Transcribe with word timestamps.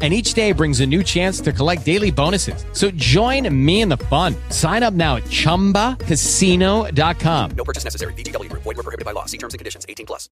And 0.00 0.12
each 0.12 0.34
day 0.34 0.52
brings 0.52 0.78
a 0.80 0.86
new 0.86 1.02
chance 1.02 1.40
to 1.40 1.52
collect 1.52 1.84
daily 1.84 2.12
bonuses. 2.12 2.64
So 2.72 2.92
join 2.94 3.52
me 3.52 3.80
in 3.80 3.88
the 3.88 3.96
fun. 3.96 4.36
Sign 4.50 4.84
up 4.84 4.94
now 4.94 5.16
at 5.16 5.24
chumbacasino.com. 5.24 7.50
No 7.56 7.64
purchase 7.64 7.82
necessary. 7.82 8.12
VGW 8.12 8.48
Group. 8.48 8.62
Void 8.62 8.76
were 8.76 8.84
prohibited 8.84 9.04
by 9.04 9.10
law. 9.12 9.24
See 9.26 9.38
terms 9.38 9.54
and 9.54 9.58
conditions. 9.58 9.84
18 9.88 10.06
plus. 10.06 10.28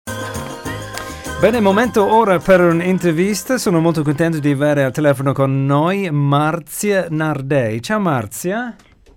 Bene, 1.41 1.59
momento 1.59 2.14
ora 2.14 2.38
per 2.39 2.61
un'intervista. 2.61 3.57
Sono 3.57 3.79
molto 3.79 4.04
contento 4.04 4.38
di 4.39 4.51
avere 4.51 4.83
al 4.83 4.93
telefono 4.93 5.33
con 5.33 5.66
noi 5.66 6.11
Marzia 6.11 7.07
Nardei. 7.10 7.82
Ciao 7.82 8.00
Marzia. 8.00 8.75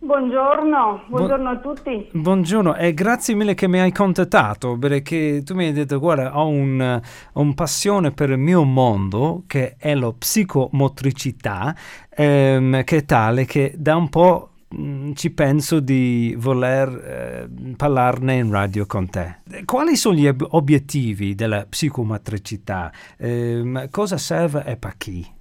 Buongiorno, 0.09 1.03
buongiorno 1.09 1.51
a 1.51 1.59
tutti. 1.59 2.09
Buongiorno 2.13 2.77
e 2.77 2.95
grazie 2.95 3.35
mille 3.35 3.53
che 3.53 3.69
mi 3.69 3.79
hai 3.79 3.93
contattato 3.93 4.79
perché 4.79 5.43
tu 5.45 5.55
mi 5.55 5.67
hai 5.67 5.73
detto 5.73 5.99
guarda 5.99 6.39
ho 6.39 6.49
un, 6.49 6.99
un 7.35 7.55
passione 7.55 8.11
per 8.13 8.31
il 8.31 8.39
mio 8.39 8.65
mondo 8.65 9.43
che 9.47 9.77
è 9.77 9.95
la 9.95 10.11
psicomotricità 10.11 11.77
ehm, 12.09 12.85
che 12.85 12.97
è 12.97 13.05
tale 13.05 13.45
che 13.45 13.75
da 13.77 13.97
un 13.97 14.09
po' 14.09 14.53
mh, 14.69 15.13
ci 15.13 15.29
penso 15.31 15.79
di 15.79 16.35
voler 16.39 16.89
eh, 16.89 17.75
parlarne 17.77 18.37
in 18.37 18.51
radio 18.51 18.87
con 18.87 19.11
te. 19.11 19.41
Quali 19.67 19.95
sono 19.95 20.15
gli 20.15 20.27
ob- 20.27 20.47
obiettivi 20.53 21.35
della 21.35 21.67
psicomotricità? 21.69 22.91
Ehm, 23.19 23.91
cosa 23.91 24.17
serve 24.17 24.65
e 24.65 24.79
per 24.79 24.95
chi? 24.97 25.37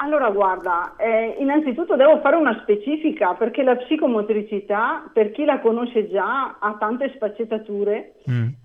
Allora, 0.00 0.30
guarda, 0.30 0.94
eh, 0.96 1.34
innanzitutto 1.38 1.96
devo 1.96 2.20
fare 2.20 2.36
una 2.36 2.56
specifica 2.62 3.34
perché 3.34 3.64
la 3.64 3.74
psicomotricità, 3.74 5.10
per 5.12 5.32
chi 5.32 5.44
la 5.44 5.58
conosce 5.58 6.08
già, 6.08 6.56
ha 6.60 6.76
tante 6.78 7.12
sfaccettature, 7.16 8.12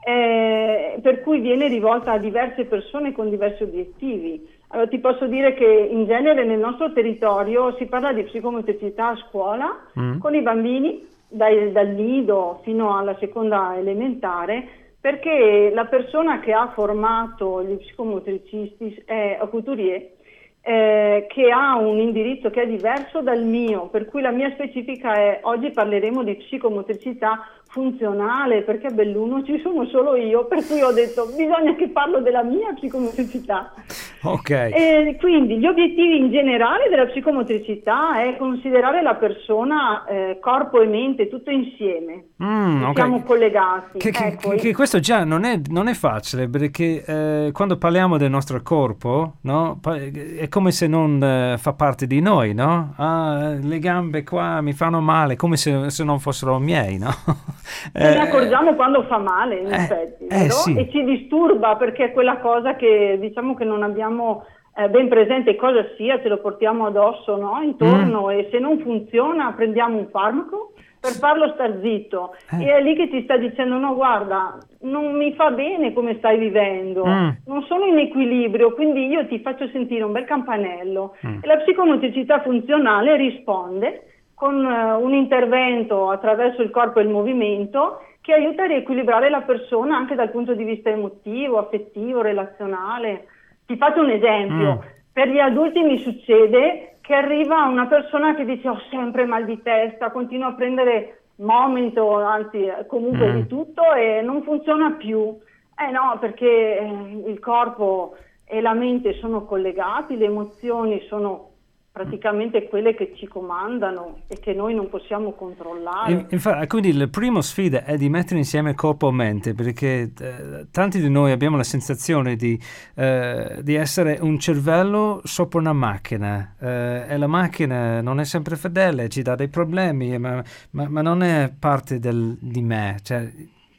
eh, 0.05 0.99
per 1.01 1.21
cui 1.21 1.39
viene 1.39 1.67
rivolta 1.67 2.11
a 2.11 2.19
diverse 2.19 2.65
persone 2.65 3.13
con 3.13 3.31
diversi 3.31 3.63
obiettivi. 3.63 4.47
Allora, 4.67 4.87
ti 4.87 4.99
posso 4.99 5.25
dire 5.25 5.55
che 5.55 5.65
in 5.65 6.05
genere 6.05 6.45
nel 6.45 6.59
nostro 6.59 6.93
territorio 6.93 7.75
si 7.77 7.85
parla 7.85 8.13
di 8.13 8.23
psicomotricità 8.23 9.09
a 9.09 9.17
scuola 9.27 9.85
con 10.19 10.35
i 10.35 10.41
bambini 10.41 11.03
dai- 11.27 11.71
dal 11.71 11.89
nido 11.89 12.59
fino 12.63 12.95
alla 12.95 13.15
seconda 13.19 13.75
elementare 13.75 14.67
perché 15.01 15.71
la 15.73 15.85
persona 15.85 16.39
che 16.39 16.53
ha 16.53 16.71
formato 16.73 17.63
gli 17.63 17.75
psicomotricisti 17.75 19.01
è 19.05 19.37
Couturier 19.49 20.21
eh, 20.66 21.25
che 21.28 21.50
ha 21.52 21.75
un 21.75 22.00
indirizzo 22.00 22.50
che 22.50 22.61
è 22.61 22.67
diverso 22.67 23.22
dal 23.22 23.44
mio, 23.44 23.88
per 23.88 24.06
cui 24.06 24.22
la 24.22 24.31
mia 24.31 24.50
specifica 24.52 25.14
è 25.14 25.39
oggi 25.44 25.72
parleremo 25.72 26.23
di 26.23 26.36
psicomotricità 26.36 27.45
funzionale, 27.73 28.61
perché 28.61 28.88
a 28.88 28.91
Belluno 28.91 29.43
ci 29.43 29.59
sono 29.63 29.85
solo 29.88 30.16
io, 30.16 30.45
per 30.45 30.63
cui 30.66 30.79
ho 30.83 30.91
detto 30.91 31.25
bisogna 31.35 31.73
che 31.75 31.89
parlo 31.89 32.21
della 32.21 32.43
mia 32.43 32.71
psicomotricità. 32.75 33.73
Ok. 34.21 34.49
E 34.52 35.17
quindi 35.19 35.57
gli 35.57 35.66
obiettivi 35.66 36.17
in 36.17 36.29
generale 36.31 36.88
della 36.88 37.07
psicomotricità 37.07 38.21
è 38.21 38.38
considerare 38.38 39.01
la 39.01 39.16
persona 39.16 40.05
eh, 40.05 40.38
corpo 40.39 40.81
e 40.81 40.85
mente 40.88 41.27
tutto 41.27 41.49
insieme. 41.49 42.25
Mm, 42.44 42.83
ok. 42.83 42.94
Siamo 42.95 43.23
collegati. 43.23 43.97
Che, 43.97 44.11
che- 44.11 44.23
Ecco, 44.23 44.49
che- 44.51 44.73
questo 44.73 44.99
già 44.99 45.23
non 45.23 45.44
è, 45.44 45.59
non 45.69 45.88
è 45.88 45.94
facile 45.95 46.47
perché 46.47 47.03
eh, 47.03 47.49
quando 47.51 47.77
parliamo 47.77 48.17
del 48.17 48.29
nostro 48.29 48.61
corpo 48.61 49.38
no, 49.41 49.79
è 49.83 50.47
come 50.47 50.71
se 50.71 50.85
non 50.88 51.21
eh, 51.23 51.55
fa 51.57 51.73
parte 51.73 52.05
di 52.05 52.21
noi, 52.21 52.53
no? 52.53 52.94
Ah, 52.97 53.55
le 53.59 53.79
gambe 53.79 54.23
qua 54.23 54.61
mi 54.61 54.73
fanno 54.73 55.01
male, 55.01 55.35
come 55.35 55.57
se, 55.57 55.90
se 55.90 56.03
non 56.03 56.19
fossero 56.19 56.59
miei, 56.59 57.00
no? 57.00 57.09
Ce 57.91 57.91
ne 58.03 58.16
Eh, 58.16 58.19
accorgiamo 58.19 58.74
quando 58.75 59.03
fa 59.03 59.18
male, 59.18 59.56
in 59.56 59.72
eh, 59.72 59.75
effetti, 59.75 60.25
eh, 60.28 60.50
sì. 60.50 60.78
E 60.78 60.90
ci 60.90 61.03
disturba 61.03 61.75
perché 61.75 62.06
è 62.06 62.12
quella 62.12 62.38
cosa 62.38 62.75
che 62.75 63.18
diciamo 63.19 63.53
che 63.56 63.63
non 63.63 63.84
abbiamo 63.84 64.46
eh, 64.75 64.90
ben 64.90 65.07
presente 65.07 65.56
cosa 65.56 65.85
sia, 65.97 66.19
ce 66.22 66.29
lo 66.29 66.38
portiamo 66.40 66.88
addosso, 66.88 67.38
no? 67.38 67.59
Intorno 67.62 68.25
Mm. 68.25 68.29
e 68.31 68.47
se 68.52 68.59
non 68.59 68.79
funziona 68.79 69.53
prendiamo 69.56 69.97
un 69.97 70.07
farmaco 70.09 70.73
per 71.00 71.12
farlo 71.12 71.52
star 71.53 71.79
zitto. 71.81 72.34
Eh. 72.57 72.63
E 72.66 72.73
è 72.78 72.81
lì 72.81 72.96
che 72.96 73.07
ti 73.09 73.22
sta 73.23 73.38
dicendo 73.38 73.78
no, 73.78 73.94
guarda, 73.94 74.57
non 74.81 75.16
mi 75.16 75.34
fa 75.34 75.52
bene 75.52 75.94
come 75.94 76.16
stai 76.18 76.38
vivendo, 76.40 77.06
Mm. 77.06 77.29
non 77.46 77.62
sono 77.63 77.85
in 77.85 78.00
equilibrio, 78.00 78.73
quindi 78.73 79.06
io 79.07 79.28
ti 79.28 79.40
faccio 79.40 79.68
sentire 79.68 80.03
un 80.03 80.12
bel 80.13 80.23
campanello. 80.25 81.16
Mm. 81.28 81.40
E 81.41 81.47
la 81.47 81.57
psicomotricità 81.57 82.41
funzionale 82.41 83.16
risponde 83.16 84.07
con 84.33 84.66
eh, 84.66 84.94
un 84.94 85.13
intervento 85.13 86.09
attraverso 86.09 86.61
il 86.61 86.69
corpo 86.69 86.99
e 86.99 87.03
il 87.03 87.09
movimento 87.09 88.01
che 88.21 88.33
aiuta 88.33 88.63
a 88.63 88.67
riequilibrare 88.67 89.29
la 89.29 89.41
persona 89.41 89.97
anche 89.97 90.16
dal 90.16 90.31
punto 90.31 90.53
di 90.53 90.63
vista 90.63 90.89
emotivo, 90.89 91.57
affettivo, 91.57 92.21
relazionale. 92.21 93.27
Ti 93.66 93.75
faccio 93.75 94.01
un 94.01 94.09
esempio. 94.09 94.75
Mm. 94.75 94.88
Per 95.11 95.27
gli 95.27 95.39
adulti 95.39 95.81
mi 95.81 95.99
succede 95.99 96.97
che 97.01 97.13
arriva 97.13 97.66
una 97.66 97.85
persona 97.88 98.33
che 98.33 98.45
dice 98.45 98.69
ho 98.69 98.79
sempre 98.89 99.25
mal 99.25 99.43
di 99.45 99.61
testa, 99.61 100.09
continuo 100.11 100.47
a 100.47 100.53
prendere 100.53 101.23
momento, 101.35 102.16
anzi 102.16 102.72
comunque 102.88 103.27
Mm. 103.27 103.35
di 103.35 103.47
tutto 103.47 103.93
e 103.93 104.22
non 104.22 104.41
funziona 104.43 104.91
più. 104.91 105.38
Eh 105.77 105.91
no, 105.91 106.17
perché 106.19 106.79
eh, 106.79 107.23
il 107.25 107.39
corpo 107.39 108.16
e 108.45 108.61
la 108.61 108.73
mente 108.73 109.13
sono 109.13 109.43
collegati, 109.43 110.16
le 110.16 110.25
emozioni 110.25 111.01
sono 111.07 111.49
praticamente 111.93 112.67
quelle 112.67 112.95
che 112.95 113.13
ci 113.15 113.27
comandano 113.27 114.21
e 114.27 114.39
che 114.39 114.51
noi 114.53 114.73
non 114.73 114.89
possiamo 114.89 115.33
controllare. 115.33 116.11
In- 116.11 116.25
Infatti, 116.31 116.65
quindi 116.65 116.91
la 116.91 117.07
prima 117.07 117.39
sfida 117.43 117.83
è 117.85 117.97
di 117.97 118.09
mettere 118.09 118.39
insieme 118.39 118.73
corpo 118.73 119.09
e 119.09 119.11
mente, 119.11 119.53
perché 119.53 120.11
eh, 120.19 120.67
tanti 120.71 120.99
di 120.99 121.07
noi 121.07 121.31
abbiamo 121.31 121.55
la 121.55 121.63
sensazione 121.63 122.35
di, 122.35 122.59
eh, 122.95 123.59
di 123.61 123.75
essere 123.75 124.17
un 124.19 124.39
cervello 124.39 125.21
sopra 125.23 125.59
una 125.59 125.73
macchina 125.73 126.55
eh, 126.59 127.05
e 127.09 127.17
la 127.17 127.27
macchina 127.27 128.01
non 128.01 128.19
è 128.19 128.25
sempre 128.25 128.55
fedele, 128.55 129.07
ci 129.07 129.21
dà 129.21 129.35
dei 129.35 129.47
problemi, 129.49 130.17
ma, 130.17 130.43
ma- 130.71 130.89
ma 130.89 131.01
non 131.03 131.21
è 131.21 131.53
parte 131.57 131.99
del- 131.99 132.35
di 132.41 132.63
me. 132.63 132.97
Cioè, 133.03 133.31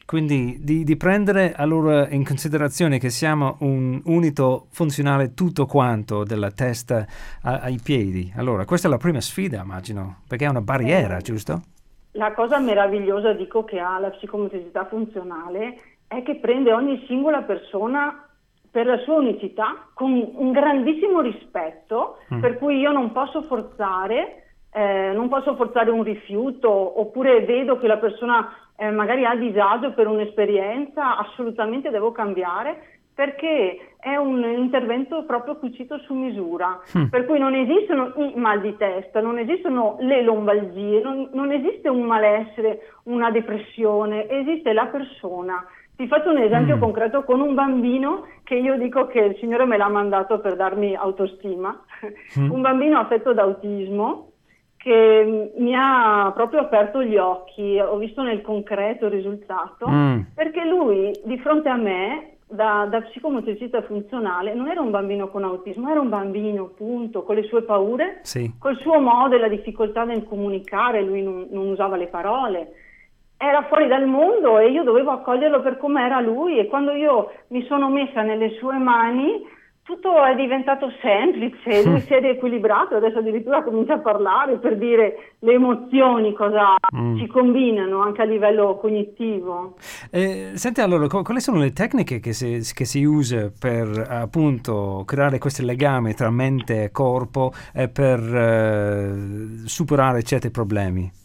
quindi 0.06 0.59
di, 0.60 0.84
di 0.84 0.97
prendere 0.97 1.54
allora 1.56 2.09
in 2.10 2.25
considerazione 2.25 2.98
che 2.98 3.10
siamo 3.10 3.56
un 3.60 4.00
unito 4.04 4.66
funzionale 4.70 5.34
tutto 5.34 5.66
quanto, 5.66 6.25
dalla 6.25 6.50
testa 6.50 7.06
a- 7.42 7.60
ai 7.60 7.78
piedi. 7.82 8.32
Allora, 8.37 8.64
questa 8.64 8.88
è 8.88 8.91
la 8.91 8.98
prima 8.98 9.20
sfida, 9.20 9.62
immagino, 9.62 10.19
perché 10.28 10.44
è 10.44 10.48
una 10.48 10.60
barriera, 10.60 11.16
Eh, 11.19 11.22
giusto? 11.22 11.62
La 12.12 12.32
cosa 12.32 12.59
meravigliosa, 12.60 13.32
dico, 13.32 13.64
che 13.64 13.81
ha 13.81 13.98
la 13.98 14.10
psicomotricità 14.10 14.84
funzionale 14.87 15.78
è 16.06 16.22
che 16.22 16.37
prende 16.37 16.72
ogni 16.72 17.03
singola 17.09 17.43
persona 17.43 18.28
per 18.70 18.87
la 18.87 18.98
sua 18.98 19.14
unicità 19.16 19.87
con 19.94 20.12
un 20.34 20.53
grandissimo 20.53 21.20
rispetto, 21.20 22.19
Mm. 22.32 22.41
per 22.41 22.59
cui 22.59 22.78
io 22.78 22.93
non 22.93 23.10
posso 23.12 23.43
forzare, 23.43 24.44
eh, 24.75 25.12
non 25.15 25.29
posso 25.29 25.55
forzare 25.55 25.91
un 25.91 26.03
rifiuto, 26.03 26.69
oppure 27.01 27.45
vedo 27.45 27.79
che 27.79 27.87
la 27.87 27.99
persona 27.99 28.53
eh, 28.77 28.91
magari 28.91 29.25
ha 29.25 29.37
disagio 29.37 29.93
per 29.93 30.09
un'esperienza, 30.09 31.17
assolutamente 31.17 31.91
devo 31.91 32.11
cambiare 32.11 32.89
perché 33.15 33.93
è 34.01 34.17
un 34.17 34.43
intervento 34.43 35.23
proprio 35.25 35.57
cucito 35.59 35.99
su 35.99 36.15
misura, 36.15 36.81
Mm. 36.99 37.05
per 37.05 37.27
cui 37.27 37.39
non 37.39 37.55
esistono 37.55 38.12
i 38.17 38.33
mal 38.35 38.61
di 38.61 38.77
testa, 38.77 39.21
non 39.21 39.39
esistono 39.39 39.97
le 40.01 40.21
lombalgie, 40.23 41.01
non, 41.01 41.29
non 41.33 41.53
esiste 41.53 41.89
un 41.89 42.03
malessere, 42.03 42.81
una 43.05 43.31
depressione, 43.31 44.29
esiste 44.29 44.73
la 44.73 44.87
persona. 44.87 45.65
Ti 45.97 46.09
faccio 46.09 46.31
un 46.31 46.39
esempio 46.39 46.75
Mm. 46.75 46.81
concreto 46.81 47.23
con 47.23 47.39
un 47.41 47.55
bambino 47.55 48.27
che 48.43 48.56
io 48.56 48.77
dico 48.77 49.06
che 49.06 49.20
il 49.20 49.37
Signore 49.37 49.65
me 49.65 49.77
l'ha 49.77 49.88
mandato 49.88 50.41
per 50.41 50.56
darmi 50.56 50.97
autostima, 50.97 51.81
Mm. 52.37 52.50
un 52.50 52.61
bambino 52.62 52.99
affetto 52.99 53.32
da 53.32 53.43
autismo 53.43 54.31
che 54.84 55.52
mi 55.56 55.75
ha 55.75 56.31
proprio 56.34 56.60
aperto 56.60 57.02
gli 57.02 57.16
occhi, 57.16 57.81
ho 57.81 57.96
visto 57.96 58.20
nel 58.22 58.42
concreto 58.42 59.06
il 59.06 59.12
risultato, 59.12 59.88
Mm. 59.88 60.20
perché 60.34 60.62
lui 60.66 61.10
di 61.25 61.38
fronte 61.38 61.70
a 61.70 61.76
me, 61.76 62.32
da, 62.46 62.86
da 62.90 63.00
psicomotricità 63.00 63.81
funzionale, 63.81 64.52
non 64.52 64.69
era 64.69 64.82
un 64.82 64.90
bambino 64.90 65.28
con 65.28 65.42
autismo, 65.42 65.88
era 65.90 66.00
un 66.00 66.10
bambino, 66.10 66.66
punto, 66.76 67.22
con 67.22 67.36
le 67.36 67.44
sue 67.44 67.62
paure, 67.62 68.19
Sì. 68.25 68.52
col 68.60 68.76
suo 68.76 69.00
modo 69.00 69.36
e 69.36 69.38
la 69.38 69.48
difficoltà 69.48 70.04
nel 70.04 70.25
comunicare, 70.25 71.00
lui 71.00 71.22
non, 71.22 71.46
non 71.50 71.69
usava 71.69 71.96
le 71.96 72.08
parole, 72.08 72.72
era 73.38 73.62
fuori 73.62 73.86
dal 73.88 74.04
mondo 74.06 74.58
e 74.58 74.69
io 74.70 74.82
dovevo 74.82 75.12
accoglierlo 75.12 75.62
per 75.62 75.78
come 75.78 76.04
era 76.04 76.20
lui 76.20 76.58
e 76.58 76.66
quando 76.66 76.92
io 76.92 77.31
mi 77.48 77.64
sono 77.64 77.88
messa 77.88 78.20
nelle 78.20 78.50
sue 78.58 78.76
mani 78.76 79.42
tutto 79.84 80.25
è 80.25 80.34
diventato 80.34 80.90
semplice, 81.00 81.84
lui 81.86 82.00
si 82.00 82.14
è 82.14 82.20
riequilibrato, 82.20 82.96
adesso 82.96 83.19
addirittura 83.19 83.62
comincia 83.62 83.94
a 83.94 83.98
parlare 83.98 84.56
per 84.56 84.76
dire 84.76 85.34
le 85.40 85.52
emozioni 85.52 86.32
cosa 86.32 86.75
mm. 86.96 87.19
ci 87.19 87.26
combinano 87.26 88.00
anche 88.00 88.22
a 88.22 88.25
livello 88.25 88.78
cognitivo. 88.78 89.76
Eh, 90.10 90.52
senti 90.54 90.81
allora, 90.81 91.06
quali 91.06 91.40
sono 91.40 91.58
le 91.58 91.72
tecniche 91.72 92.19
che 92.19 92.32
si, 92.32 92.60
che 92.75 92.84
si 92.84 93.04
usa 93.04 93.52
per 93.58 94.06
appunto 94.08 95.02
creare 95.06 95.38
questo 95.38 95.64
legame 95.64 96.14
tra 96.14 96.31
mente 96.31 96.84
e 96.84 96.90
corpo 96.90 97.52
e 97.75 97.88
per 97.88 98.20
eh, 98.20 99.66
superare 99.66 100.22
certi 100.22 100.50
problemi? 100.50 101.22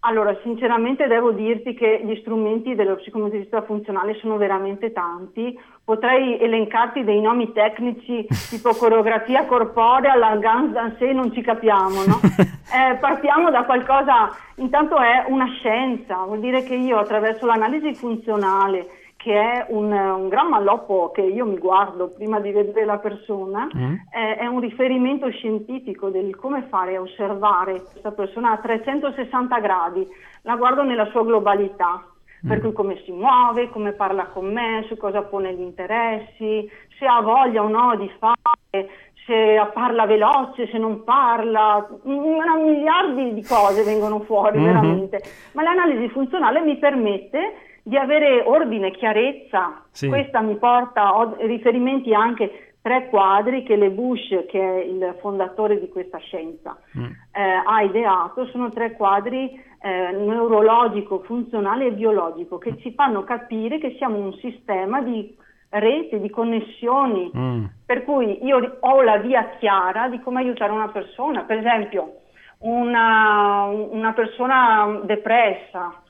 Allora, 0.00 0.34
sinceramente 0.42 1.06
devo 1.08 1.32
dirti 1.32 1.74
che 1.74 2.02
gli 2.04 2.16
strumenti 2.20 2.74
dello 2.76 2.96
psicomotricità 2.96 3.62
funzionale 3.62 4.14
sono 4.14 4.36
veramente 4.36 4.92
tanti. 4.92 5.58
Potrei 5.88 6.38
elencarti 6.38 7.02
dei 7.02 7.18
nomi 7.18 7.50
tecnici 7.52 8.26
tipo 8.50 8.74
coreografia 8.74 9.46
corporea, 9.46 10.16
la 10.16 10.36
Guns 10.36 10.72
Dansé, 10.72 11.14
non 11.14 11.32
ci 11.32 11.40
capiamo, 11.40 12.04
no? 12.04 12.20
eh, 12.76 12.96
partiamo 12.96 13.50
da 13.50 13.64
qualcosa, 13.64 14.28
intanto 14.56 14.98
è 14.98 15.24
una 15.28 15.46
scienza, 15.46 16.16
vuol 16.24 16.40
dire 16.40 16.62
che 16.62 16.74
io 16.74 16.98
attraverso 16.98 17.46
l'analisi 17.46 17.94
funzionale 17.94 18.86
che 19.16 19.32
è 19.32 19.66
un, 19.70 19.90
un, 19.90 20.28
gran 20.28 20.48
malloppo 20.48 21.10
che 21.10 21.22
io 21.22 21.46
mi 21.46 21.56
guardo 21.56 22.08
prima 22.10 22.38
di 22.38 22.52
vedere 22.52 22.84
la 22.84 22.98
persona, 22.98 23.66
mm. 23.74 23.94
eh, 24.10 24.36
è 24.36 24.46
un 24.46 24.60
riferimento 24.60 25.30
scientifico 25.30 26.10
del 26.10 26.36
come 26.36 26.66
fare 26.68 26.96
a 26.96 27.00
osservare 27.00 27.82
questa 27.82 28.12
persona 28.12 28.50
a 28.50 28.58
360 28.58 29.58
gradi, 29.58 30.06
la 30.42 30.54
guardo 30.56 30.82
nella 30.82 31.06
sua 31.06 31.24
globalità. 31.24 32.04
Per 32.46 32.60
cui 32.60 32.72
come 32.72 33.00
si 33.04 33.12
muove, 33.12 33.68
come 33.70 33.92
parla 33.92 34.26
con 34.26 34.52
me, 34.52 34.84
su 34.88 34.96
cosa 34.96 35.22
pone 35.22 35.54
gli 35.54 35.60
interessi, 35.60 36.70
se 36.98 37.06
ha 37.06 37.20
voglia 37.20 37.62
o 37.62 37.68
no 37.68 37.96
di 37.96 38.10
fare, 38.18 38.88
se 39.26 39.60
parla 39.74 40.06
veloce, 40.06 40.68
se 40.68 40.78
non 40.78 41.04
parla, 41.04 41.86
una 42.02 42.56
miliardi 42.56 43.34
di 43.34 43.42
cose 43.42 43.82
vengono 43.82 44.20
fuori 44.20 44.58
mm-hmm. 44.58 44.66
veramente, 44.66 45.22
ma 45.52 45.62
l'analisi 45.62 46.08
funzionale 46.08 46.60
mi 46.60 46.76
permette 46.76 47.66
di 47.82 47.96
avere 47.96 48.42
ordine, 48.44 48.90
chiarezza. 48.90 49.82
Sì. 49.90 50.08
Questa 50.08 50.40
mi 50.40 50.56
porta, 50.56 51.16
ho 51.16 51.36
riferimenti 51.38 52.12
anche 52.12 52.67
tre 52.88 53.08
quadri 53.10 53.64
che 53.64 53.76
Le 53.76 53.90
Bush, 53.90 54.46
che 54.48 54.58
è 54.58 54.82
il 54.82 55.14
fondatore 55.20 55.78
di 55.78 55.90
questa 55.90 56.16
scienza, 56.16 56.74
mm. 56.96 57.04
eh, 57.04 57.62
ha 57.66 57.82
ideato, 57.82 58.46
sono 58.46 58.70
tre 58.70 58.92
quadri 58.92 59.62
eh, 59.82 60.10
neurologico, 60.12 61.20
funzionale 61.20 61.88
e 61.88 61.92
biologico 61.92 62.56
che 62.56 62.78
ci 62.78 62.94
fanno 62.94 63.24
capire 63.24 63.78
che 63.78 63.94
siamo 63.98 64.16
un 64.16 64.32
sistema 64.36 65.02
di 65.02 65.36
rete, 65.68 66.18
di 66.18 66.30
connessioni, 66.30 67.30
mm. 67.36 67.64
per 67.84 68.04
cui 68.04 68.42
io 68.42 68.78
ho 68.80 69.02
la 69.02 69.18
via 69.18 69.50
chiara 69.58 70.08
di 70.08 70.18
come 70.20 70.40
aiutare 70.40 70.72
una 70.72 70.88
persona, 70.88 71.42
per 71.42 71.58
esempio 71.58 72.20
una, 72.60 73.64
una 73.64 74.14
persona 74.14 74.98
depressa, 75.04 76.02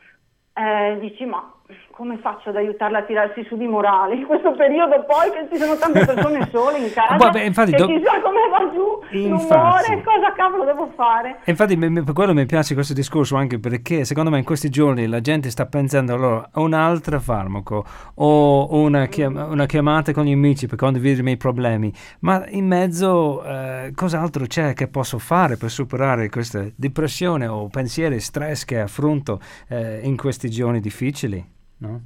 eh, 0.54 0.96
dici 1.00 1.24
ma 1.24 1.54
come 1.98 2.16
faccio 2.18 2.50
ad 2.50 2.54
aiutarla 2.54 2.98
a 2.98 3.02
tirarsi 3.02 3.44
su 3.48 3.56
di 3.56 3.66
morale 3.66 4.14
in 4.14 4.24
questo 4.24 4.52
periodo 4.52 5.04
poi 5.04 5.32
che 5.32 5.48
ci 5.50 5.60
sono 5.60 5.76
tante 5.76 6.04
persone 6.06 6.48
sole 6.52 6.78
in 6.78 6.92
casa? 6.92 7.16
Vabbè, 7.16 7.42
infatti, 7.42 7.72
do... 7.72 7.86
chissà 7.86 8.20
come 8.20 8.38
va 8.48 8.70
giù 8.72 9.18
l'umore 9.18 10.02
cosa 10.04 10.32
cavolo 10.36 10.64
devo 10.64 10.92
fare? 10.94 11.40
Infatti 11.46 11.76
per 11.76 12.12
quello 12.14 12.34
mi 12.34 12.46
piace 12.46 12.74
questo 12.74 12.94
discorso 12.94 13.34
anche 13.34 13.58
perché 13.58 14.04
secondo 14.04 14.30
me 14.30 14.38
in 14.38 14.44
questi 14.44 14.68
giorni 14.68 15.08
la 15.08 15.20
gente 15.20 15.50
sta 15.50 15.66
pensando 15.66 16.14
allora 16.14 16.48
a 16.52 16.60
un 16.60 16.72
altro 16.72 17.18
farmaco 17.18 17.84
o 18.14 18.80
una, 18.80 19.06
chiam- 19.06 19.48
una 19.50 19.66
chiamata 19.66 20.12
con 20.12 20.22
gli 20.24 20.32
amici 20.32 20.68
per 20.68 20.78
condividere 20.78 21.22
i 21.22 21.24
miei 21.24 21.36
problemi 21.36 21.92
ma 22.20 22.44
in 22.50 22.68
mezzo 22.68 23.42
eh, 23.42 23.90
cos'altro 23.92 24.46
c'è 24.46 24.72
che 24.72 24.86
posso 24.86 25.18
fare 25.18 25.56
per 25.56 25.70
superare 25.70 26.28
questa 26.28 26.64
depressione 26.76 27.48
o 27.48 27.66
pensieri 27.66 28.20
stress 28.20 28.64
che 28.64 28.78
affronto 28.78 29.40
eh, 29.68 29.98
in 30.04 30.16
questi 30.16 30.48
giorni 30.48 30.78
difficili 30.78 31.56
No? 31.78 32.00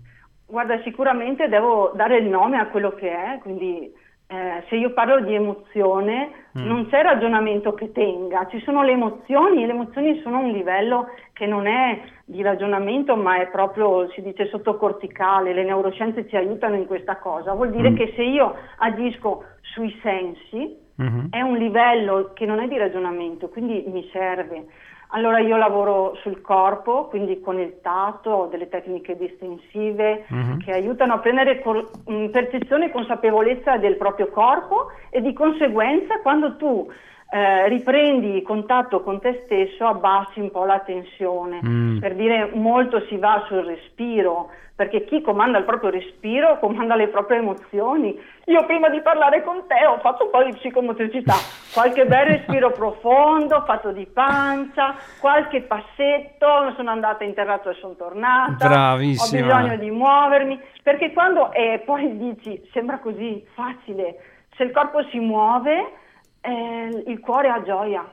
Guarda, 0.46 0.80
sicuramente 0.82 1.48
devo 1.48 1.92
dare 1.94 2.18
il 2.18 2.28
nome 2.28 2.58
a 2.58 2.66
quello 2.66 2.92
che 2.92 3.10
è, 3.10 3.38
quindi 3.40 3.90
eh, 4.32 4.64
se 4.68 4.76
io 4.76 4.92
parlo 4.94 5.20
di 5.20 5.34
emozione 5.34 6.30
mm. 6.58 6.64
non 6.66 6.88
c'è 6.88 7.02
ragionamento 7.02 7.74
che 7.74 7.92
tenga, 7.92 8.46
ci 8.48 8.60
sono 8.60 8.82
le 8.82 8.92
emozioni, 8.92 9.66
le 9.66 9.72
emozioni 9.72 10.20
sono 10.22 10.38
un 10.38 10.50
livello 10.50 11.08
che 11.34 11.46
non 11.46 11.66
è 11.66 12.00
di 12.24 12.40
ragionamento 12.40 13.14
ma 13.14 13.40
è 13.40 13.48
proprio, 13.48 14.08
si 14.10 14.22
dice, 14.22 14.46
sottocorticale, 14.46 15.52
le 15.52 15.64
neuroscienze 15.64 16.26
ci 16.28 16.36
aiutano 16.36 16.76
in 16.76 16.86
questa 16.86 17.16
cosa, 17.16 17.52
vuol 17.52 17.72
dire 17.72 17.90
mm. 17.90 17.96
che 17.96 18.12
se 18.16 18.22
io 18.22 18.54
agisco 18.78 19.44
sui 19.60 19.94
sensi 20.02 20.78
mm-hmm. 21.00 21.26
è 21.30 21.40
un 21.42 21.56
livello 21.58 22.32
che 22.34 22.46
non 22.46 22.58
è 22.58 22.68
di 22.68 22.78
ragionamento, 22.78 23.48
quindi 23.48 23.84
mi 23.86 24.08
serve. 24.12 24.66
Allora 25.14 25.40
io 25.40 25.58
lavoro 25.58 26.14
sul 26.22 26.40
corpo, 26.40 27.06
quindi 27.08 27.40
con 27.40 27.58
il 27.58 27.80
tatto, 27.82 28.30
ho 28.30 28.46
delle 28.46 28.70
tecniche 28.70 29.16
distensive 29.16 30.24
uh-huh. 30.26 30.56
che 30.58 30.72
aiutano 30.72 31.14
a 31.14 31.18
prendere 31.18 31.60
col- 31.60 31.86
mm, 32.10 32.28
percezione 32.28 32.86
e 32.86 32.90
consapevolezza 32.90 33.76
del 33.76 33.96
proprio 33.96 34.28
corpo 34.28 34.86
e 35.10 35.20
di 35.20 35.34
conseguenza 35.34 36.18
quando 36.22 36.56
tu 36.56 36.90
eh, 37.34 37.66
riprendi 37.68 38.42
contatto 38.42 39.02
con 39.02 39.18
te 39.18 39.44
stesso, 39.46 39.86
abbassi 39.86 40.38
un 40.38 40.50
po' 40.50 40.66
la 40.66 40.80
tensione. 40.80 41.60
Mm. 41.64 41.98
Per 41.98 42.14
dire 42.14 42.50
molto 42.52 43.00
si 43.08 43.16
va 43.16 43.42
sul 43.46 43.64
respiro, 43.64 44.50
perché 44.76 45.04
chi 45.04 45.22
comanda 45.22 45.56
il 45.56 45.64
proprio 45.64 45.88
respiro 45.88 46.58
comanda 46.58 46.94
le 46.94 47.08
proprie 47.08 47.38
emozioni. 47.38 48.20
Io 48.44 48.66
prima 48.66 48.90
di 48.90 49.00
parlare 49.00 49.42
con 49.44 49.64
te 49.66 49.86
ho 49.86 49.98
fatto 50.00 50.24
un 50.24 50.30
po' 50.30 50.42
di 50.42 50.52
psicomotricità, 50.52 51.32
qualche 51.72 52.04
bel 52.04 52.26
respiro 52.26 52.70
profondo, 52.70 53.56
ho 53.56 53.64
fatto 53.64 53.92
di 53.92 54.04
pancia, 54.04 54.94
qualche 55.18 55.62
passetto, 55.62 56.74
sono 56.76 56.90
andata 56.90 57.24
in 57.24 57.32
terrazzo 57.32 57.70
e 57.70 57.76
sono 57.80 57.94
tornata. 57.94 58.68
Bravissima. 58.68 59.40
Ho 59.40 59.42
bisogno 59.42 59.76
di 59.78 59.90
muovermi, 59.90 60.60
perché 60.82 61.14
quando 61.14 61.50
eh, 61.52 61.80
poi 61.82 62.14
dici 62.18 62.62
sembra 62.74 62.98
così 62.98 63.42
facile, 63.54 64.16
se 64.54 64.64
il 64.64 64.70
corpo 64.70 65.02
si 65.04 65.18
muove 65.18 66.00
eh, 66.42 67.04
il 67.06 67.20
cuore 67.20 67.48
ha 67.48 67.62
gioia. 67.62 68.04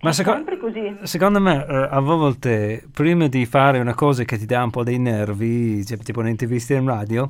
Ma 0.00 0.12
seco- 0.12 0.42
secondo 1.02 1.38
me, 1.38 1.66
eh, 1.66 1.88
a 1.90 2.00
volte, 2.00 2.82
prima 2.92 3.28
di 3.28 3.44
fare 3.44 3.78
una 3.78 3.94
cosa 3.94 4.24
che 4.24 4.38
ti 4.38 4.46
dà 4.46 4.62
un 4.62 4.70
po' 4.70 4.82
dei 4.82 4.98
nervi, 4.98 5.84
cioè, 5.84 5.98
tipo 5.98 6.20
un'intervista 6.20 6.74
in 6.74 6.86
radio, 6.86 7.28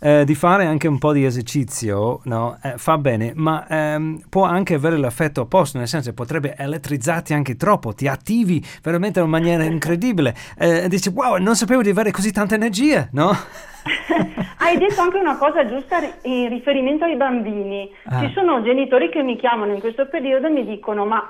eh, 0.00 0.24
di 0.24 0.34
fare 0.34 0.66
anche 0.66 0.88
un 0.88 0.98
po' 0.98 1.12
di 1.12 1.24
esercizio 1.24 2.20
no? 2.24 2.58
eh, 2.62 2.74
fa 2.76 2.98
bene, 2.98 3.32
ma 3.34 3.66
ehm, 3.68 4.20
può 4.28 4.44
anche 4.44 4.74
avere 4.74 4.96
l'effetto 4.98 5.42
opposto, 5.42 5.78
nel 5.78 5.88
senso 5.88 6.10
che 6.10 6.14
potrebbe 6.14 6.54
elettrizzarti 6.56 7.34
anche 7.34 7.56
troppo, 7.56 7.92
ti 7.92 8.08
attivi 8.08 8.64
veramente 8.82 9.20
in 9.20 9.28
maniera 9.28 9.64
incredibile. 9.64 10.34
Eh, 10.58 10.88
dici, 10.88 11.08
wow, 11.10 11.36
non 11.36 11.56
sapevo 11.56 11.82
di 11.82 11.90
avere 11.90 12.10
così 12.10 12.32
tanta 12.32 12.54
energia, 12.54 13.08
no? 13.12 13.32
Hai 14.58 14.78
detto 14.78 15.00
anche 15.00 15.18
una 15.18 15.36
cosa 15.36 15.66
giusta 15.68 15.98
in 16.22 16.48
riferimento 16.48 17.04
ai 17.04 17.16
bambini. 17.16 17.88
Ah. 18.06 18.20
Ci 18.20 18.32
sono 18.32 18.62
genitori 18.62 19.10
che 19.10 19.22
mi 19.22 19.36
chiamano 19.36 19.72
in 19.72 19.80
questo 19.80 20.08
periodo 20.08 20.48
e 20.48 20.50
mi 20.50 20.64
dicono: 20.64 21.06
Ma 21.06 21.22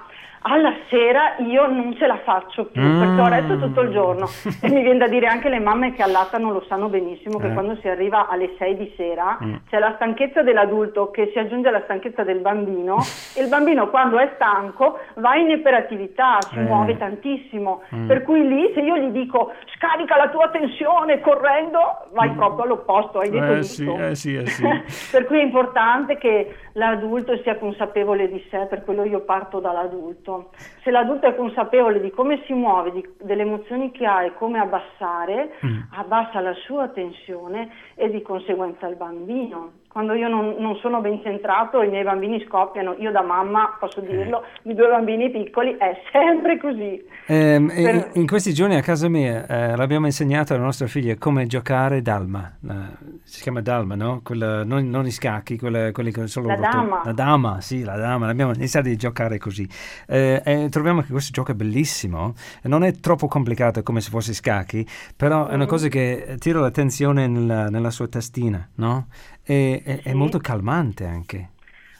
alla 0.49 0.73
sera 0.89 1.37
io 1.39 1.67
non 1.67 1.95
ce 1.97 2.07
la 2.07 2.19
faccio 2.19 2.67
più 2.67 2.81
mm. 2.81 3.01
perché 3.01 3.21
ho 3.21 3.29
letto 3.29 3.59
tutto 3.59 3.81
il 3.81 3.91
giorno 3.91 4.29
e 4.63 4.71
mi 4.71 4.83
viene 4.83 4.99
da 4.99 5.09
dire 5.09 5.27
anche 5.27 5.49
le 5.49 5.59
mamme 5.59 5.93
che 5.93 6.03
allattano 6.03 6.53
lo 6.53 6.65
sanno 6.69 6.89
benissimo 6.89 7.39
che 7.39 7.49
eh. 7.49 7.53
quando 7.53 7.77
si 7.81 7.89
arriva 7.89 8.29
alle 8.29 8.55
6 8.57 8.77
di 8.77 8.93
sera 8.97 9.39
mm. 9.43 9.55
c'è 9.69 9.79
la 9.79 9.93
stanchezza 9.97 10.43
dell'adulto 10.43 11.11
che 11.11 11.31
si 11.33 11.39
aggiunge 11.39 11.69
alla 11.69 11.83
stanchezza 11.83 12.23
del 12.23 12.39
bambino 12.39 12.99
e 13.35 13.43
il 13.43 13.49
bambino 13.49 13.91
quando 13.91 14.19
è 14.19 14.31
stanco 14.37 15.01
va 15.15 15.35
in 15.37 15.51
iperattività, 15.51 16.39
si 16.43 16.59
eh. 16.59 16.63
muove 16.63 16.97
tantissimo 16.97 17.83
mm. 17.95 18.07
per 18.07 18.23
cui 18.23 18.47
lì 18.47 18.71
se 18.73 18.81
io 18.81 18.97
gli 18.97 19.11
dico 19.11 19.53
scarica 19.75 20.17
la 20.17 20.29
tua 20.29 20.49
tensione 20.51 21.21
correndo 21.21 22.07
vai 22.13 22.31
mm. 22.31 22.37
proprio 22.37 22.65
all'opposto, 22.65 23.19
hai 23.19 23.31
detto 23.31 23.53
eh, 23.53 23.63
sì, 23.63 23.91
eh 23.91 24.15
sì, 24.15 24.37
eh 24.37 24.47
sì. 24.47 24.63
per 25.11 25.27
cui 25.27 25.41
è 25.41 25.43
importante 25.43 26.17
che 26.19 26.55
l'adulto 26.73 27.37
sia 27.43 27.57
consapevole 27.57 28.29
di 28.29 28.43
sé, 28.51 28.67
per 28.69 28.85
quello 28.85 29.05
io 29.05 29.21
parto 29.21 29.61
dall'adulto. 29.61 30.36
Se 30.83 30.91
l'adulto 30.91 31.27
è 31.27 31.35
consapevole 31.35 32.01
di 32.01 32.11
come 32.11 32.43
si 32.47 32.53
muove, 32.53 32.93
di, 32.93 33.07
delle 33.23 33.43
emozioni 33.43 33.91
che 33.91 34.07
ha 34.07 34.25
e 34.25 34.35
come 34.35 34.59
abbassare, 34.59 35.55
mm. 35.65 35.81
abbassa 35.93 36.41
la 36.41 36.55
sua 36.55 36.89
tensione 36.89 37.71
e 37.95 38.11
di 38.11 38.23
conseguenza 38.23 38.87
il 38.87 38.97
bambino 38.97 39.85
quando 39.97 40.13
io 40.13 40.29
non, 40.29 40.57
non, 40.59 40.77
sono 40.83 41.01
ben 41.01 41.23
centrato 41.23 41.81
i 41.81 41.89
miei 41.89 42.05
bambini 42.05 42.45
scoppiano, 42.47 42.97
io 42.99 43.11
da 43.11 43.23
mamma 43.23 43.79
posso 43.81 44.03
eh. 44.03 44.07
dirlo, 44.07 44.45
di 44.61 44.75
due 44.75 44.91
bambini 44.91 45.31
piccoli 45.31 45.75
è 45.79 46.03
sempre 46.13 46.59
così. 46.59 47.03
Eh, 47.25 47.65
per... 47.67 48.11
In 48.13 48.27
questi 48.27 48.53
giorni 48.53 48.77
a 48.77 48.83
casa 48.83 49.09
mia 49.09 49.47
eh, 49.47 49.75
l'abbiamo 49.75 50.05
insegnato 50.05 50.53
alla 50.53 50.65
nostra 50.65 50.87
figlia 50.87 51.15
come 51.17 51.47
giocare 51.47 52.03
dalma, 52.03 52.59
uh, 52.61 52.75
si 53.23 53.41
chiama 53.41 53.63
dalma, 53.63 53.95
no? 53.95 54.21
Quella, 54.23 54.65
non, 54.65 54.87
non, 54.87 55.07
i 55.07 55.11
scacchi, 55.11 55.57
quella, 55.57 55.91
quelli 55.93 56.13
che 56.13 56.27
sono 56.27 56.49
la 56.49 56.57
dama. 56.57 57.01
La 57.03 57.13
dama, 57.13 57.61
sì, 57.63 57.83
la 57.83 57.97
dama, 57.97 58.27
l'abbiamo 58.27 58.53
iniziato 58.53 58.91
a 58.91 58.97
giocare 58.97 59.39
così. 59.39 59.67
Eh, 60.07 60.69
troviamo 60.71 61.01
che 61.01 61.11
questo 61.11 61.31
gioco 61.33 61.53
è 61.53 61.55
bellissimo, 61.55 62.35
non 62.65 62.85
è 62.85 62.93
troppo 63.01 63.29
complicato 63.29 63.83
come 63.83 64.03
se 64.03 64.11
fosse 64.11 64.35
scacchi, 64.35 64.87
però 65.17 65.47
mm. 65.47 65.49
è 65.49 65.55
una 65.55 65.65
mm. 65.65 65.69
cosa 65.69 65.89
che 65.89 66.37
tira 66.39 66.61
l'attenzione 66.61 67.27
nella, 67.27 67.71
nella 67.71 67.91
sua 67.91 68.09
testina, 68.09 68.69
no? 68.75 69.07
È, 69.47 69.83
è, 69.85 70.01
è 70.03 70.13
molto 70.13 70.39
calmante 70.39 71.05
anche. 71.05 71.51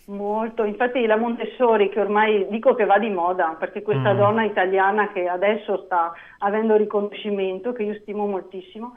Molto, 0.07 0.65
infatti 0.65 1.05
la 1.05 1.17
Montessori 1.17 1.89
che 1.89 2.01
ormai 2.01 2.47
dico 2.49 2.75
che 2.75 2.85
va 2.85 2.99
di 2.99 3.09
moda, 3.09 3.57
perché 3.59 3.83
questa 3.83 4.13
mm. 4.13 4.17
donna 4.17 4.45
italiana 4.45 5.11
che 5.13 5.27
adesso 5.27 5.83
sta 5.85 6.13
avendo 6.39 6.77
riconoscimento, 6.77 7.73
che 7.73 7.83
io 7.83 7.95
stimo 8.03 8.27
moltissimo, 8.27 8.95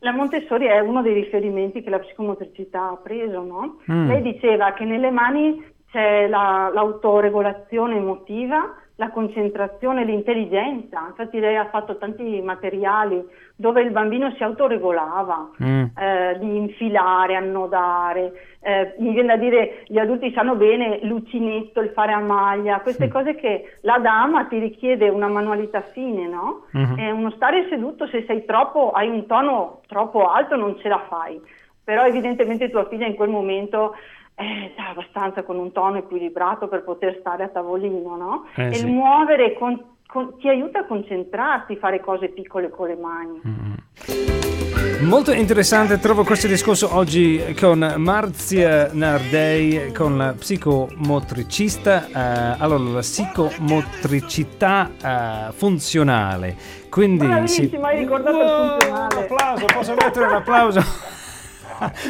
la 0.00 0.12
Montessori 0.12 0.66
è 0.66 0.78
uno 0.80 1.02
dei 1.02 1.14
riferimenti 1.14 1.82
che 1.82 1.90
la 1.90 1.98
psicomotricità 1.98 2.90
ha 2.90 2.96
preso, 3.02 3.42
no? 3.42 3.78
mm. 3.90 4.08
Lei 4.08 4.22
diceva 4.22 4.72
che 4.72 4.84
nelle 4.84 5.10
mani 5.10 5.62
c'è 5.90 6.26
la, 6.28 6.70
l'autoregolazione 6.72 7.96
emotiva, 7.96 8.74
la 8.96 9.10
concentrazione, 9.10 10.04
l'intelligenza. 10.04 11.06
Infatti 11.08 11.38
lei 11.38 11.56
ha 11.56 11.68
fatto 11.70 11.96
tanti 11.96 12.40
materiali 12.42 13.26
dove 13.60 13.82
il 13.82 13.90
bambino 13.90 14.32
si 14.36 14.42
autoregolava, 14.42 15.50
mm. 15.62 15.84
eh, 15.94 16.38
di 16.40 16.56
infilare, 16.56 17.34
annodare. 17.34 18.32
Eh, 18.62 18.94
mi 19.00 19.12
viene 19.12 19.28
da 19.28 19.36
dire, 19.36 19.82
gli 19.86 19.98
adulti 19.98 20.32
sanno 20.32 20.54
bene 20.54 21.00
l'uncinetto, 21.02 21.82
il 21.82 21.90
fare 21.90 22.12
a 22.12 22.20
maglia, 22.20 22.80
queste 22.80 23.08
mm. 23.08 23.10
cose 23.10 23.34
che 23.34 23.76
la 23.82 23.98
dama 23.98 24.46
ti 24.46 24.58
richiede 24.58 25.10
una 25.10 25.28
manualità 25.28 25.82
fine, 25.82 26.26
no? 26.26 26.62
Mm-hmm. 26.74 26.96
È 26.96 27.10
uno 27.10 27.30
stare 27.32 27.66
seduto, 27.68 28.06
se 28.06 28.24
sei 28.26 28.46
troppo, 28.46 28.92
hai 28.92 29.10
un 29.10 29.26
tono 29.26 29.82
troppo 29.86 30.30
alto 30.30 30.56
non 30.56 30.78
ce 30.78 30.88
la 30.88 31.04
fai. 31.06 31.38
Però 31.84 32.06
evidentemente 32.06 32.70
tua 32.70 32.86
figlia 32.88 33.06
in 33.06 33.14
quel 33.14 33.28
momento 33.28 33.94
eh, 34.36 34.72
abbastanza 34.88 35.42
con 35.42 35.58
un 35.58 35.70
tono 35.70 35.98
equilibrato 35.98 36.66
per 36.66 36.82
poter 36.82 37.18
stare 37.20 37.44
a 37.44 37.48
tavolino, 37.48 38.16
no? 38.16 38.46
Eh, 38.56 38.68
e 38.68 38.74
sì. 38.74 38.86
il 38.86 38.92
muovere 38.92 39.52
con, 39.52 39.89
con, 40.10 40.36
ti 40.38 40.48
aiuta 40.48 40.80
a 40.80 40.86
concentrarti, 40.86 41.76
fare 41.76 42.00
cose 42.00 42.28
piccole 42.28 42.68
con 42.68 42.88
le 42.88 42.96
mani. 42.96 43.40
Mm-hmm. 43.46 45.08
Molto 45.08 45.32
interessante, 45.32 45.98
trovo 45.98 46.24
questo 46.24 46.46
discorso 46.46 46.94
oggi 46.94 47.54
con 47.58 47.94
Marzia 47.96 48.90
Nardei, 48.92 49.92
con 49.92 50.18
la 50.18 50.34
psicomotricista. 50.36 52.06
Eh, 52.06 52.56
allora, 52.58 52.90
la 52.90 53.00
psicomotricità 53.00 54.90
eh, 55.02 55.52
funzionale. 55.52 56.56
Quindi 56.90 57.26
Bravissima, 57.26 57.68
si... 57.68 57.76
hai 57.76 57.98
ricordato 57.98 58.36
wow, 58.36 58.44
il 58.44 58.70
funzionale. 58.70 59.14
Un 59.14 59.22
applauso, 59.22 59.64
posso 59.66 59.94
mettere 59.94 60.26
un 60.26 60.34
applauso? 60.34 60.80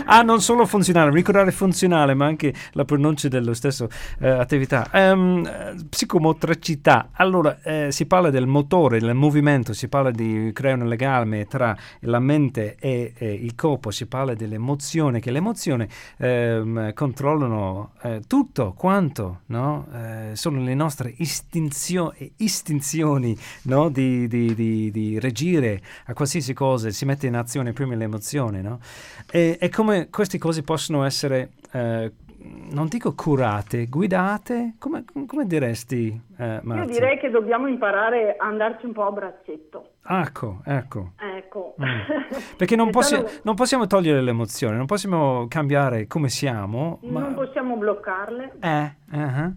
ah, 0.06 0.22
non 0.22 0.40
solo 0.40 0.66
funzionale, 0.66 1.10
ricordare 1.10 1.50
funzionale, 1.50 2.14
ma 2.14 2.26
anche 2.26 2.52
la 2.72 2.84
pronuncia 2.84 3.28
dello 3.28 3.54
stesso 3.54 3.88
eh, 4.20 4.28
attività. 4.28 4.88
Um, 4.92 5.84
psicomotricità. 5.88 7.10
Allora, 7.12 7.60
eh, 7.62 7.88
si 7.90 8.06
parla 8.06 8.30
del 8.30 8.46
motore, 8.46 8.98
del 8.98 9.14
movimento, 9.14 9.72
si 9.72 9.88
parla 9.88 10.10
di 10.10 10.50
creare 10.52 10.82
un 10.82 10.88
legame 10.88 11.46
tra 11.46 11.76
la 12.00 12.18
mente 12.18 12.76
e, 12.78 13.12
e 13.16 13.32
il 13.32 13.54
corpo, 13.54 13.90
si 13.90 14.06
parla 14.06 14.34
dell'emozione, 14.34 15.20
che 15.20 15.30
le 15.30 15.38
emozioni 15.38 15.86
eh, 16.18 16.92
controllano 16.94 17.92
eh, 18.02 18.22
tutto 18.26 18.72
quanto, 18.76 19.40
no? 19.46 19.86
Eh, 19.92 20.36
sono 20.36 20.62
le 20.62 20.74
nostre 20.74 21.12
istinzio- 21.18 22.14
istinzioni 22.36 23.36
no? 23.62 23.88
di, 23.88 24.28
di, 24.28 24.54
di, 24.54 24.90
di, 24.90 25.18
reagire 25.18 25.80
a 26.06 26.14
qualsiasi 26.14 26.52
cosa, 26.52 26.90
si 26.90 27.04
mette 27.04 27.26
in 27.26 27.36
azione 27.36 27.72
prima 27.72 27.94
l'emozione, 27.94 28.62
no? 28.62 28.80
E, 29.30 29.56
e 29.62 29.68
come 29.68 30.08
queste 30.08 30.38
cose 30.38 30.62
possono 30.62 31.04
essere, 31.04 31.50
eh, 31.72 32.10
non 32.70 32.88
dico 32.88 33.12
curate, 33.12 33.88
guidate? 33.88 34.76
Come, 34.78 35.04
come 35.26 35.46
diresti, 35.46 36.18
eh, 36.38 36.60
Io 36.64 36.86
direi 36.86 37.18
che 37.18 37.28
dobbiamo 37.28 37.66
imparare 37.66 38.36
a 38.38 38.46
andarci 38.46 38.86
un 38.86 38.92
po' 38.92 39.06
a 39.06 39.10
braccetto. 39.10 39.90
Ecco, 40.08 40.62
ecco. 40.64 41.12
ecco. 41.18 41.74
Mm. 41.78 42.56
Perché 42.56 42.74
non, 42.74 42.88
possi- 42.88 43.22
non, 43.42 43.54
possiamo 43.54 43.86
togliere 43.86 44.22
le 44.22 44.30
emozioni, 44.30 44.78
non 44.78 44.86
possiamo 44.86 45.46
cambiare 45.46 46.06
come 46.06 46.30
siamo. 46.30 46.98
Non 47.02 47.22
ma... 47.22 47.28
possiamo 47.34 47.76
bloccarle. 47.76 48.52
Eh, 48.60 48.94
uh-huh 49.12 49.54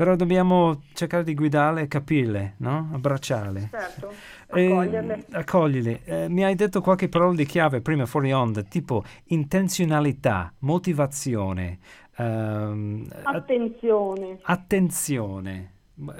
però 0.00 0.16
dobbiamo 0.16 0.80
cercare 0.94 1.24
di 1.24 1.34
guidarle 1.34 1.82
e 1.82 1.86
capirle, 1.86 2.54
no? 2.60 2.88
abbracciarle. 2.94 3.68
Certo, 3.70 4.10
accoglierle. 4.48 5.14
Eh, 5.14 5.36
accoglierle. 5.36 6.00
Eh, 6.06 6.28
mi 6.30 6.42
hai 6.42 6.54
detto 6.54 6.80
qualche 6.80 7.10
parola 7.10 7.34
di 7.34 7.44
chiave 7.44 7.82
prima 7.82 8.06
fuori 8.06 8.32
onda, 8.32 8.62
tipo 8.62 9.02
intenzionalità, 9.26 10.54
motivazione. 10.60 11.80
Ehm, 12.16 13.08
attenzione. 13.24 14.38
Attenzione. 14.40 15.72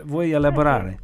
Vuoi 0.04 0.32
elaborare? 0.32 0.98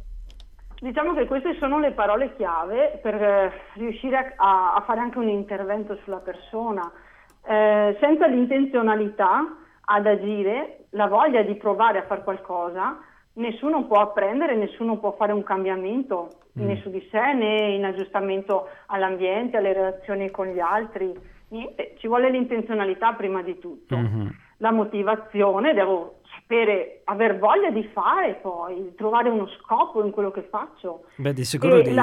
Diciamo 0.79 1.15
che 1.15 1.25
queste 1.25 1.55
sono 1.57 1.79
le 1.79 1.93
parole 1.93 2.35
chiave 2.35 2.99
per 3.01 3.15
eh, 3.15 3.51
riuscire 3.73 4.35
a, 4.35 4.75
a, 4.75 4.83
fare 4.85 4.99
anche 4.99 5.17
un 5.17 5.29
intervento 5.29 5.97
sulla 6.03 6.19
persona. 6.19 6.91
Eh, 7.43 7.97
senza 7.99 8.27
l'intenzionalità 8.27 9.56
ad 9.89 10.05
agire, 10.05 10.85
la 10.91 11.07
voglia 11.07 11.41
di 11.43 11.55
provare 11.55 11.99
a 11.99 12.05
fare 12.05 12.23
qualcosa, 12.23 12.99
nessuno 13.33 13.85
può 13.85 14.01
apprendere, 14.01 14.55
nessuno 14.55 14.97
può 14.97 15.13
fare 15.13 15.31
un 15.31 15.43
cambiamento 15.43 16.29
mm. 16.59 16.65
né 16.65 16.79
su 16.81 16.89
di 16.89 17.05
sé 17.09 17.33
né 17.33 17.73
in 17.73 17.85
aggiustamento 17.85 18.67
all'ambiente, 18.87 19.57
alle 19.57 19.73
relazioni 19.73 20.29
con 20.29 20.47
gli 20.47 20.59
altri. 20.59 21.13
Niente, 21.49 21.95
ci 21.99 22.07
vuole 22.07 22.29
l'intenzionalità 22.29 23.13
prima 23.13 23.41
di 23.41 23.57
tutto. 23.59 23.95
Mm-hmm. 23.95 24.27
La 24.57 24.71
motivazione, 24.71 25.73
devo 25.73 26.17
sapere, 26.47 27.01
aver 27.05 27.37
voglia 27.37 27.69
di 27.69 27.83
fare 27.93 28.39
poi, 28.41 28.93
trovare 28.95 29.29
uno 29.29 29.47
scopo 29.59 30.03
in 30.03 30.11
quello 30.11 30.31
che 30.31 30.47
faccio. 30.49 31.03
Beh, 31.15 31.33
di 31.33 31.43
sicuro 31.43 31.81
di, 31.81 31.93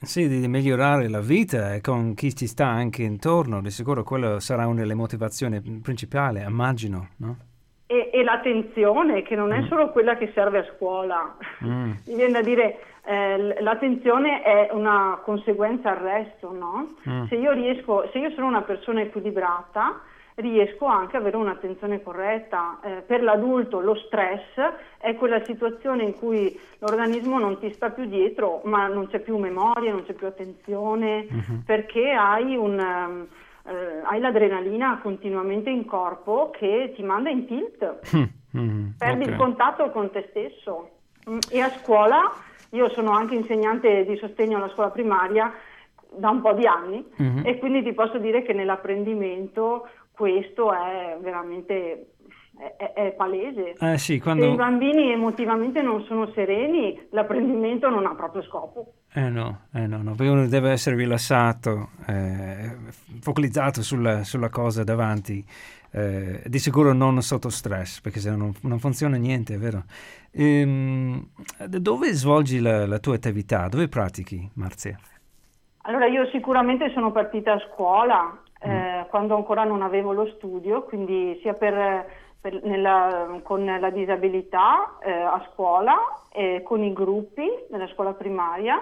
sì, 0.00 0.28
di, 0.28 0.46
migliorare 0.48 1.08
la 1.08 1.20
vita 1.20 1.74
e 1.74 1.80
con 1.80 2.14
chi 2.14 2.32
ti 2.32 2.46
sta 2.46 2.66
anche 2.66 3.02
intorno, 3.02 3.60
di 3.60 3.70
sicuro 3.70 4.02
quello 4.02 4.38
sarà 4.38 4.66
una 4.66 4.80
delle 4.80 4.94
motivazioni 4.94 5.60
principali, 5.82 6.40
immagino, 6.40 7.08
no? 7.18 7.36
E, 7.86 8.10
e 8.12 8.22
l'attenzione, 8.22 9.22
che 9.22 9.36
non 9.36 9.52
è 9.52 9.60
mm. 9.60 9.66
solo 9.66 9.90
quella 9.90 10.16
che 10.16 10.30
serve 10.34 10.58
a 10.58 10.66
scuola. 10.76 11.36
Mm. 11.64 11.90
Mi 12.06 12.14
viene 12.14 12.32
da 12.32 12.42
dire, 12.42 12.78
eh, 13.04 13.60
l'attenzione 13.60 14.42
è 14.42 14.70
una 14.72 15.20
conseguenza 15.22 15.90
al 15.90 15.98
resto, 15.98 16.52
no? 16.52 16.94
Mm. 17.08 17.24
Se 17.26 17.34
io 17.34 17.52
riesco, 17.52 18.08
se 18.12 18.18
io 18.18 18.30
sono 18.30 18.46
una 18.46 18.62
persona 18.62 19.02
equilibrata, 19.02 20.00
riesco 20.36 20.86
anche 20.86 21.16
ad 21.16 21.22
avere 21.22 21.36
un'attenzione 21.36 22.02
corretta. 22.02 22.78
Eh, 22.82 23.02
per 23.06 23.22
l'adulto 23.22 23.80
lo 23.80 23.94
stress 23.94 24.58
è 24.98 25.14
quella 25.14 25.42
situazione 25.44 26.02
in 26.02 26.14
cui 26.14 26.58
l'organismo 26.78 27.38
non 27.38 27.58
ti 27.58 27.72
sta 27.72 27.90
più 27.90 28.06
dietro, 28.06 28.60
ma 28.64 28.86
non 28.88 29.06
c'è 29.08 29.20
più 29.20 29.36
memoria, 29.36 29.92
non 29.92 30.04
c'è 30.04 30.14
più 30.14 30.26
attenzione, 30.26 31.26
uh-huh. 31.30 31.62
perché 31.64 32.10
hai, 32.10 32.56
un, 32.56 32.78
um, 32.78 33.26
eh, 33.66 34.00
hai, 34.02 34.20
l'adrenalina 34.20 34.98
continuamente 35.00 35.70
in 35.70 35.84
corpo 35.84 36.50
che 36.50 36.92
ti 36.96 37.02
manda 37.02 37.30
in 37.30 37.46
tilt, 37.46 38.00
mm-hmm. 38.56 38.88
perdi 38.98 39.22
okay. 39.22 39.32
il 39.32 39.38
contatto 39.38 39.90
con 39.90 40.10
te 40.10 40.26
stesso. 40.30 40.90
Mm, 41.30 41.38
e 41.50 41.60
a 41.60 41.70
scuola, 41.70 42.32
io 42.70 42.88
sono 42.90 43.12
anche 43.12 43.34
insegnante 43.34 44.04
di 44.04 44.16
sostegno 44.16 44.56
alla 44.56 44.68
scuola 44.70 44.90
primaria, 44.90 45.52
da 46.16 46.30
un 46.30 46.40
po' 46.40 46.52
di 46.52 46.64
anni 46.64 47.04
uh-huh. 47.16 47.40
e 47.42 47.58
quindi 47.58 47.82
ti 47.82 47.92
posso 47.92 48.18
dire 48.18 48.42
che 48.42 48.52
nell'apprendimento 48.52 49.88
questo 50.14 50.72
è 50.72 51.18
veramente 51.20 52.14
è, 52.76 52.92
è 52.92 53.12
palese. 53.12 53.74
Eh 53.78 53.98
sì, 53.98 54.20
quando... 54.20 54.44
Se 54.44 54.50
i 54.50 54.56
bambini 54.56 55.10
emotivamente 55.10 55.82
non 55.82 56.04
sono 56.04 56.30
sereni, 56.32 57.08
l'apprendimento 57.10 57.88
non 57.88 58.06
ha 58.06 58.14
proprio 58.14 58.42
scopo. 58.42 58.92
Eh 59.12 59.28
no, 59.28 59.66
eh 59.72 59.86
no, 59.86 60.02
no. 60.02 60.14
uno 60.18 60.46
deve 60.46 60.70
essere 60.70 60.96
rilassato, 60.96 61.90
eh, 62.06 62.76
focalizzato 63.20 63.82
sulla, 63.82 64.24
sulla, 64.24 64.48
cosa 64.50 64.84
davanti, 64.84 65.44
eh, 65.92 66.42
di 66.46 66.58
sicuro 66.58 66.92
non 66.92 67.20
sotto 67.22 67.48
stress, 67.48 68.00
perché 68.00 68.20
se 68.20 68.30
no 68.30 68.36
non, 68.36 68.52
non 68.62 68.78
funziona 68.78 69.16
niente, 69.16 69.54
è 69.54 69.58
vero. 69.58 69.84
Ehm, 70.32 71.28
dove 71.68 72.12
svolgi 72.12 72.60
la, 72.60 72.86
la 72.86 72.98
tua 72.98 73.14
attività? 73.14 73.68
Dove 73.68 73.88
pratichi, 73.88 74.48
Marzia? 74.54 74.98
Allora 75.86 76.06
io 76.06 76.26
sicuramente 76.30 76.90
sono 76.92 77.12
partita 77.12 77.52
a 77.52 77.62
scuola, 77.70 78.40
eh, 78.64 79.04
mm. 79.04 79.08
quando 79.10 79.36
ancora 79.36 79.64
non 79.64 79.82
avevo 79.82 80.12
lo 80.12 80.26
studio, 80.36 80.82
quindi 80.82 81.38
sia 81.42 81.52
per, 81.52 82.06
per 82.40 82.62
nella, 82.64 83.40
con 83.42 83.64
la 83.64 83.90
disabilità 83.90 84.98
eh, 85.02 85.12
a 85.12 85.46
scuola, 85.52 85.96
eh, 86.32 86.62
con 86.64 86.82
i 86.82 86.92
gruppi 86.92 87.48
nella 87.70 87.88
scuola 87.88 88.12
primaria 88.12 88.80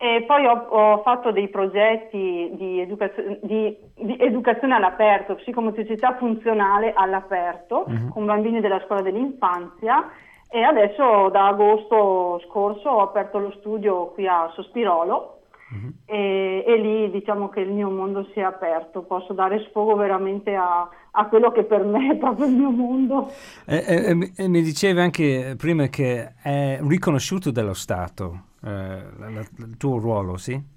e 0.00 0.22
poi 0.28 0.46
ho, 0.46 0.66
ho 0.68 1.02
fatto 1.02 1.32
dei 1.32 1.48
progetti 1.48 2.52
di, 2.54 2.80
educazio, 2.80 3.36
di, 3.42 3.76
di, 3.96 4.16
educazione 4.20 4.76
all'aperto, 4.76 5.34
psicomotricità 5.34 6.14
funzionale 6.16 6.92
all'aperto, 6.94 7.84
mm-hmm. 7.88 8.08
con 8.10 8.24
bambini 8.24 8.60
della 8.60 8.80
scuola 8.84 9.02
dell'infanzia 9.02 10.08
e 10.48 10.62
adesso 10.62 11.28
da 11.30 11.48
agosto 11.48 12.40
scorso 12.46 12.88
ho 12.88 13.02
aperto 13.02 13.38
lo 13.38 13.50
studio 13.58 14.06
qui 14.12 14.26
a 14.28 14.48
Sospirolo 14.54 15.37
Uh-huh. 15.70 15.92
E, 16.06 16.64
e, 16.66 16.76
lì 16.76 17.10
diciamo 17.10 17.48
che 17.50 17.60
il 17.60 17.70
mio 17.70 17.90
mondo 17.90 18.26
si 18.32 18.40
è 18.40 18.42
aperto, 18.42 19.02
posso 19.02 19.34
dare 19.34 19.66
sfogo 19.68 19.96
veramente 19.96 20.54
a, 20.54 20.88
a 21.10 21.26
quello 21.26 21.52
che 21.52 21.64
per 21.64 21.84
me 21.84 22.12
è 22.12 22.16
proprio 22.16 22.46
il 22.46 22.54
mio 22.54 22.70
mondo. 22.70 23.30
E, 23.66 23.84
e, 23.86 24.32
e 24.36 24.48
mi 24.48 24.62
dicevi 24.62 25.00
anche 25.00 25.54
prima 25.58 25.86
che 25.88 26.32
è 26.42 26.78
riconosciuto 26.80 27.50
dallo 27.50 27.74
Stato 27.74 28.44
eh, 28.64 28.68
la, 28.68 29.30
la, 29.30 29.40
il 29.40 29.76
tuo 29.76 29.98
ruolo, 29.98 30.36
sì? 30.36 30.76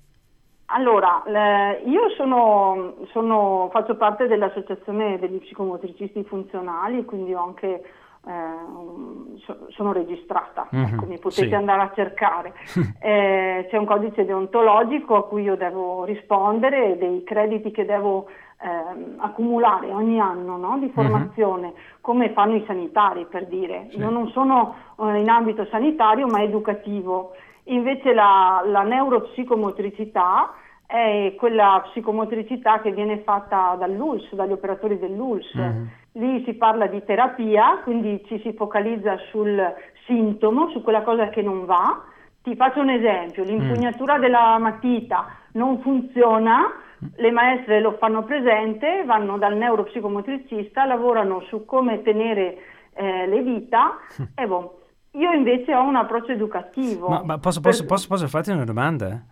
Allora, 0.73 1.21
le, 1.25 1.81
io 1.85 2.09
sono, 2.15 2.95
sono, 3.11 3.69
faccio 3.71 3.95
parte 3.95 4.27
dell'Associazione 4.27 5.19
degli 5.19 5.39
psicomotricisti 5.39 6.23
funzionali, 6.23 7.03
quindi 7.03 7.33
ho 7.33 7.43
anche 7.43 7.83
eh, 8.27 9.37
so, 9.45 9.67
sono 9.69 9.91
registrata, 9.91 10.67
Mhm, 10.69 10.83
ecco, 10.83 11.05
mi 11.05 11.17
potete 11.17 11.47
sì. 11.47 11.53
andare 11.53 11.81
a 11.81 11.91
cercare. 11.93 12.53
Eh, 13.03 13.67
c'è 13.69 13.77
un 13.77 13.85
codice 13.85 14.25
deontologico 14.25 15.15
a 15.15 15.27
cui 15.27 15.41
io 15.41 15.55
devo 15.55 16.03
rispondere, 16.03 16.97
dei 16.97 17.23
crediti 17.23 17.71
che 17.71 17.83
devo 17.83 18.27
ehm, 18.61 19.15
accumulare 19.17 19.91
ogni 19.91 20.19
anno 20.19 20.57
no, 20.57 20.77
di 20.77 20.89
formazione, 20.89 21.73
come 21.99 22.31
fanno 22.31 22.55
i 22.55 22.63
sanitari 22.67 23.25
per 23.25 23.47
dire. 23.47 23.87
Sì. 23.89 23.97
Io 23.97 24.09
non 24.11 24.29
sono 24.29 24.75
eh, 24.99 25.19
in 25.19 25.29
ambito 25.29 25.65
sanitario 25.65 26.27
ma 26.27 26.43
educativo. 26.43 27.31
Invece 27.65 28.13
la, 28.13 28.61
la 28.65 28.83
neuropsicomotricità 28.83 30.53
è 30.85 31.33
quella 31.37 31.81
psicomotricità 31.85 32.81
che 32.81 32.91
viene 32.91 33.19
fatta 33.19 33.75
dall'ULS, 33.79 34.33
dagli 34.33 34.51
operatori 34.51 34.99
dell'ULS. 34.99 35.53
Mhm. 35.55 35.89
Lì 36.13 36.43
si 36.43 36.53
parla 36.53 36.87
di 36.87 37.03
terapia, 37.05 37.79
quindi 37.83 38.21
ci 38.25 38.39
si 38.41 38.53
focalizza 38.53 39.17
sul 39.29 39.61
sintomo, 40.05 40.69
su 40.71 40.81
quella 40.81 41.03
cosa 41.03 41.29
che 41.29 41.41
non 41.41 41.65
va. 41.65 42.03
Ti 42.43 42.55
faccio 42.55 42.81
un 42.81 42.89
esempio, 42.89 43.43
l'impugnatura 43.43 44.17
della 44.17 44.57
matita 44.57 45.27
non 45.53 45.79
funziona, 45.81 46.73
le 47.15 47.31
maestre 47.31 47.79
lo 47.79 47.93
fanno 47.93 48.23
presente, 48.23 49.03
vanno 49.05 49.37
dal 49.37 49.55
neuropsicomotricista, 49.55 50.85
lavorano 50.85 51.41
su 51.41 51.65
come 51.65 52.01
tenere 52.01 52.57
eh, 52.93 53.27
le 53.27 53.43
dita 53.43 53.97
e 54.35 54.47
boh. 54.47 54.79
Io 55.11 55.31
invece 55.31 55.75
ho 55.75 55.83
un 55.83 55.95
approccio 55.97 56.31
educativo. 56.31 57.09
Ma, 57.09 57.21
ma 57.23 57.37
posso, 57.37 57.59
Per- 57.59 57.71
posso, 57.71 57.85
posso, 57.85 58.07
posso 58.07 58.27
farti 58.27 58.51
una 58.51 58.63
domanda? 58.63 59.23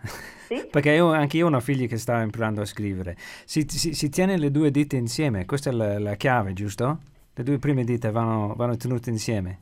Sì? 0.50 0.68
Perché 0.72 0.92
io, 0.94 1.12
anche 1.14 1.38
io 1.38 1.46
ho 1.46 1.48
una 1.48 1.60
figlia 1.60 1.86
che 1.86 1.98
sta 1.98 2.22
imparando 2.22 2.62
a 2.62 2.66
scrivere. 2.66 3.16
Si, 3.46 3.66
si- 3.70 3.94
si 3.94 4.10
tiene 4.10 4.36
le 4.38 4.50
due 4.50 4.72
dita 4.72 4.96
insieme, 4.96 5.46
questa 5.46 5.70
è 5.70 5.74
la, 5.74 6.00
la 6.00 6.16
chiave, 6.16 6.54
giusto? 6.54 6.98
Le 7.36 7.44
due 7.44 7.60
prime 7.60 7.84
dita 7.84 8.12
vanno, 8.12 8.54
vanno 8.58 8.76
tenute 8.76 9.12
insieme. 9.12 9.60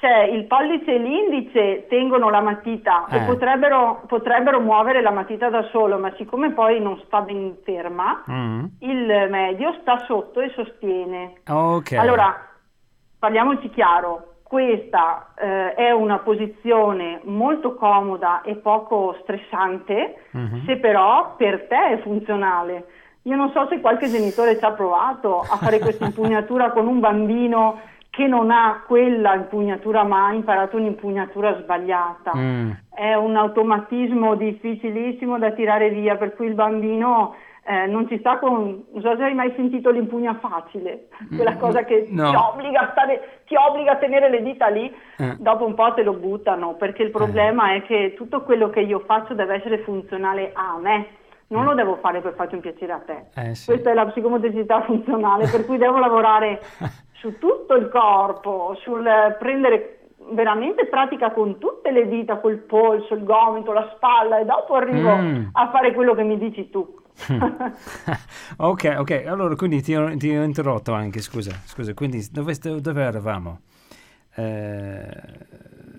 Cioè 0.00 0.24
il 0.30 0.44
pollice 0.46 0.94
e 0.94 0.98
l'indice 0.98 1.86
tengono 1.88 2.30
la 2.30 2.40
matita 2.40 3.06
Eh. 3.08 3.16
e 3.16 3.20
potrebbero, 3.26 4.02
potrebbero 4.06 4.60
muovere 4.60 5.02
la 5.02 5.10
matita 5.10 5.48
da 5.50 5.68
solo, 5.72 5.98
ma 5.98 6.12
siccome 6.16 6.52
poi 6.52 6.80
non 6.80 7.00
sta 7.06 7.20
ben 7.22 7.56
ferma, 7.64 8.22
Mm. 8.30 8.64
il 8.80 9.26
medio 9.30 9.76
sta 9.80 10.04
sotto 10.06 10.40
e 10.40 10.50
sostiene. 10.54 11.40
Ok. 11.48 11.92
Allora, 11.92 12.36
parliamoci 13.18 13.70
chiaro, 13.70 14.37
questa 14.48 15.28
eh, 15.38 15.74
è 15.74 15.90
una 15.90 16.18
posizione 16.18 17.20
molto 17.24 17.74
comoda 17.74 18.40
e 18.42 18.56
poco 18.56 19.16
stressante, 19.20 20.22
Mhm. 20.32 20.64
se 20.64 20.76
però 20.78 21.34
per 21.36 21.66
te 21.68 21.90
è 21.90 21.98
funzionale. 21.98 22.86
Io 23.22 23.36
non 23.36 23.50
so 23.50 23.66
se 23.68 23.80
qualche 23.80 24.08
genitore 24.08 24.58
ci 24.58 24.64
ha 24.64 24.72
provato 24.72 25.40
a 25.40 25.56
fare 25.58 25.78
questa 25.78 26.06
impugnatura 26.06 26.70
con 26.70 26.86
un 26.86 26.98
bambino 26.98 27.78
che 28.10 28.26
non 28.26 28.50
ha 28.50 28.82
quella 28.86 29.34
impugnatura 29.34 30.02
ma 30.02 30.26
ha 30.28 30.32
imparato 30.32 30.76
un'impugnatura 30.76 31.60
sbagliata. 31.60 32.32
Mm. 32.34 32.70
È 32.94 33.14
un 33.14 33.36
automatismo 33.36 34.34
difficilissimo 34.34 35.38
da 35.38 35.50
tirare 35.52 35.90
via, 35.90 36.16
per 36.16 36.34
cui 36.34 36.46
il 36.46 36.54
bambino 36.54 37.34
eh, 37.68 37.86
non 37.86 38.08
ci 38.08 38.18
sta 38.18 38.38
con... 38.38 38.84
Non 38.92 39.02
so 39.02 39.14
se 39.16 39.22
hai 39.24 39.34
mai 39.34 39.52
sentito 39.54 39.90
l'impugna 39.90 40.34
facile, 40.40 41.08
quella 41.36 41.52
Mm, 41.52 41.58
cosa 41.58 41.84
che 41.84 42.06
no. 42.08 42.30
ti, 42.30 42.36
obbliga 42.36 42.80
a 42.80 42.88
stare, 42.92 43.40
ti 43.46 43.54
obbliga 43.56 43.92
a 43.92 43.96
tenere 43.96 44.30
le 44.30 44.42
dita 44.42 44.68
lì, 44.68 44.90
Eh. 45.18 45.36
dopo 45.38 45.66
un 45.66 45.74
po' 45.74 45.92
te 45.92 46.02
lo 46.02 46.14
buttano, 46.14 46.74
perché 46.74 47.02
il 47.02 47.10
problema 47.10 47.74
è 47.74 47.82
che 47.82 48.14
tutto 48.16 48.42
quello 48.42 48.70
che 48.70 48.80
io 48.80 49.00
faccio 49.00 49.34
deve 49.34 49.56
essere 49.56 49.78
funzionale 49.80 50.50
a 50.54 50.78
me. 50.80 51.06
Non 51.50 51.64
lo 51.64 51.74
devo 51.74 51.96
fare 51.96 52.20
per 52.20 52.34
farti 52.34 52.54
un 52.54 52.60
piacere 52.60 52.92
a 52.92 52.98
te. 53.04 53.24
Eh, 53.34 53.54
sì. 53.54 53.70
Questa 53.70 53.90
è 53.90 53.94
la 53.94 54.06
psicomotricità 54.06 54.82
funzionale, 54.82 55.46
per 55.50 55.64
cui 55.66 55.76
devo 55.78 55.98
lavorare 55.98 56.60
su 57.20 57.38
tutto 57.38 57.74
il 57.74 57.88
corpo, 57.90 58.74
sul 58.82 59.06
prendere 59.38 59.94
veramente 60.32 60.86
pratica 60.86 61.30
con 61.30 61.58
tutte 61.58 61.90
le 61.90 62.06
dita, 62.08 62.36
col 62.38 62.58
polso, 62.58 63.14
il 63.14 63.24
gomito, 63.24 63.72
la 63.72 63.90
spalla 63.94 64.38
e 64.38 64.44
dopo 64.44 64.74
arrivo 64.74 65.16
Mm. 65.16 65.44
a 65.52 65.68
fare 65.70 65.92
quello 65.94 66.14
che 66.14 66.22
mi 66.22 66.36
dici 66.38 66.68
tu. 66.70 66.96
ok, 68.58 68.94
ok, 68.98 69.24
allora 69.26 69.54
quindi 69.56 69.82
ti 69.82 69.94
ho, 69.94 70.16
ti 70.16 70.30
ho 70.34 70.42
interrotto 70.42 70.92
anche, 70.92 71.20
scusa, 71.20 71.60
scusa, 71.64 71.92
quindi 71.94 72.26
dove, 72.30 72.56
dove 72.80 73.02
eravamo? 73.02 73.60
Eh, 74.34 75.08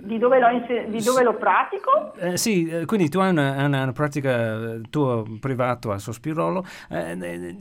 di, 0.01 0.17
dove 0.17 0.39
di 0.87 1.01
dove 1.03 1.23
lo 1.23 1.33
pratico? 1.35 2.13
eh, 2.17 2.37
sì, 2.37 2.67
eh, 2.67 2.85
quindi 2.85 3.09
tu 3.09 3.19
hai 3.19 3.29
una, 3.31 3.65
una- 3.65 3.83
una 3.83 3.91
pratica 3.91 4.73
eh, 4.75 4.81
tua 4.89 5.23
privato 5.39 5.91
a 5.91 5.97
Sospirolo, 5.97 6.63
eh, 6.89 7.11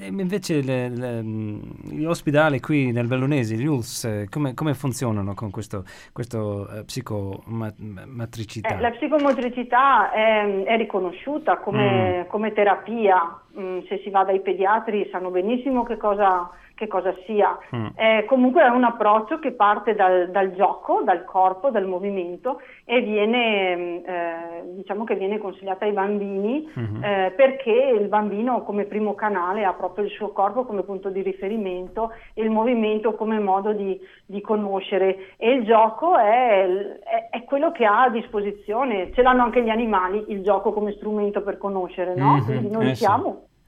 invece 0.08 0.62
le- 0.62 0.88
le, 0.88 1.22
mm, 1.22 1.60
gli 1.90 2.04
ospedali 2.04 2.60
qui 2.60 2.92
nel 2.92 3.06
Bellunese, 3.06 3.56
gli 3.56 3.66
ULS, 3.66 4.04
eh, 4.04 4.26
come, 4.30 4.54
come 4.54 4.74
funzionano 4.74 5.34
con 5.34 5.50
questo, 5.50 5.84
questo 6.12 6.68
psicomatricità? 6.86 8.76
Eh, 8.76 8.80
la 8.80 8.90
psicomotricità 8.90 10.10
è, 10.12 10.64
è 10.64 10.76
riconosciuta 10.76 11.58
come, 11.58 12.26
come 12.28 12.52
terapia, 12.52 13.40
Mm, 13.58 13.80
se 13.88 14.00
si 14.04 14.10
va 14.10 14.22
dai 14.22 14.40
pediatri 14.40 15.08
sanno 15.10 15.30
benissimo 15.30 15.82
che 15.82 15.96
cosa, 15.96 16.48
che 16.78 16.86
cosa 16.86 17.12
sia. 17.26 17.58
Mm. 17.74 17.86
Eh, 17.96 18.24
comunque 18.26 18.62
è 18.62 18.68
un 18.68 18.84
approccio 18.84 19.40
che 19.40 19.50
parte 19.52 19.94
dal, 19.96 20.30
dal 20.30 20.54
gioco, 20.54 21.02
dal 21.02 21.24
corpo, 21.24 21.70
dal 21.70 21.86
movimento 21.86 22.60
e 22.84 23.00
viene, 23.00 23.76
mm, 23.76 23.96
eh, 24.06 24.62
diciamo 24.76 25.02
che 25.04 25.16
viene 25.16 25.38
consigliata 25.38 25.84
ai 25.84 25.92
bambini 25.92 26.70
Mhm. 26.72 27.02
eh, 27.02 27.32
perché 27.36 27.72
il 27.72 28.06
bambino 28.08 28.62
come 28.62 28.84
primo 28.84 29.14
canale 29.14 29.64
ha 29.64 29.72
proprio 29.72 30.04
il 30.04 30.10
suo 30.12 30.30
corpo 30.30 30.64
come 30.64 30.82
punto 30.84 31.08
di 31.08 31.20
riferimento 31.20 32.12
e 32.34 32.42
il 32.42 32.50
movimento 32.50 33.14
come 33.14 33.40
modo 33.40 33.72
di, 33.72 34.00
di 34.24 34.40
conoscere 34.40 35.34
e 35.36 35.50
il 35.50 35.64
gioco 35.64 36.16
è, 36.16 36.64
è- 37.00 37.28
è 37.30 37.44
quello 37.44 37.72
che 37.72 37.84
ha 37.84 38.02
a 38.04 38.10
disposizione, 38.10 39.12
ce 39.14 39.22
l'hanno 39.22 39.42
anche 39.42 39.62
gli 39.62 39.68
animali, 39.70 40.24
il 40.28 40.42
gioco 40.42 40.72
come 40.72 40.92
strumento 40.92 41.42
per 41.42 41.58
conoscere, 41.58 42.14
no? 42.14 42.34
Mhm, 42.36 42.44
Quindi 42.44 42.70
noi 42.70 42.90
eh 42.90 42.94
sì. 42.94 43.04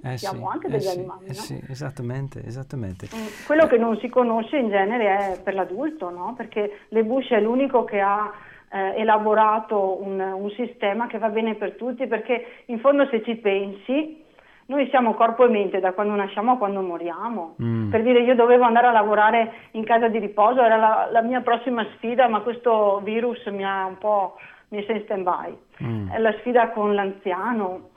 Siamo, 0.00 0.14
Eh 0.14 0.18
siamo 0.18 0.48
sì, 0.48 0.52
anche 0.54 0.66
eh 0.66 0.70
degli 0.70 0.80
sì, 0.80 0.98
animali, 0.98 1.24
eh 1.24 1.28
no? 1.28 1.34
sì, 1.34 1.60
esattamente, 1.68 2.44
esattamente. 2.44 3.08
Mm, 3.14 3.26
Quello 3.46 3.66
che 3.66 3.78
non 3.78 3.98
si 3.98 4.08
conosce 4.08 4.56
in 4.56 4.68
genere 4.68 5.16
è 5.16 5.40
per 5.42 5.54
l'adulto, 5.54 6.10
no? 6.10 6.34
Perché 6.36 6.80
Le 6.88 7.04
Bush 7.04 7.30
è 7.30 7.40
l'unico 7.40 7.84
che 7.84 8.00
ha 8.00 8.32
eh, 8.72 9.00
elaborato 9.00 10.02
un, 10.02 10.20
un 10.20 10.50
sistema 10.50 11.06
che 11.06 11.18
va 11.18 11.28
bene 11.28 11.54
per 11.54 11.74
tutti, 11.74 12.06
perché 12.06 12.62
in 12.66 12.78
fondo 12.80 13.06
se 13.06 13.22
ci 13.22 13.34
pensi, 13.36 14.24
noi 14.66 14.88
siamo 14.88 15.14
corpo 15.14 15.44
e 15.44 15.48
mente 15.48 15.80
da 15.80 15.92
quando 15.92 16.14
nasciamo 16.14 16.52
a 16.52 16.56
quando 16.56 16.80
moriamo. 16.80 17.56
Mm. 17.60 17.90
Per 17.90 18.02
dire 18.02 18.20
io 18.20 18.36
dovevo 18.36 18.64
andare 18.64 18.86
a 18.86 18.92
lavorare 18.92 19.52
in 19.72 19.84
casa 19.84 20.06
di 20.08 20.18
riposo, 20.18 20.62
era 20.62 20.76
la, 20.76 21.08
la 21.10 21.22
mia 21.22 21.40
prossima 21.40 21.84
sfida, 21.96 22.28
ma 22.28 22.40
questo 22.40 23.00
virus 23.02 23.44
mi 23.46 23.64
ha 23.64 23.84
un 23.84 23.98
po' 23.98 24.36
messo 24.68 24.92
in 24.92 25.02
stand 25.02 25.24
by. 25.24 25.58
Mm. 25.82 26.10
È 26.10 26.18
la 26.18 26.32
sfida 26.38 26.70
con 26.70 26.94
l'anziano, 26.94 27.89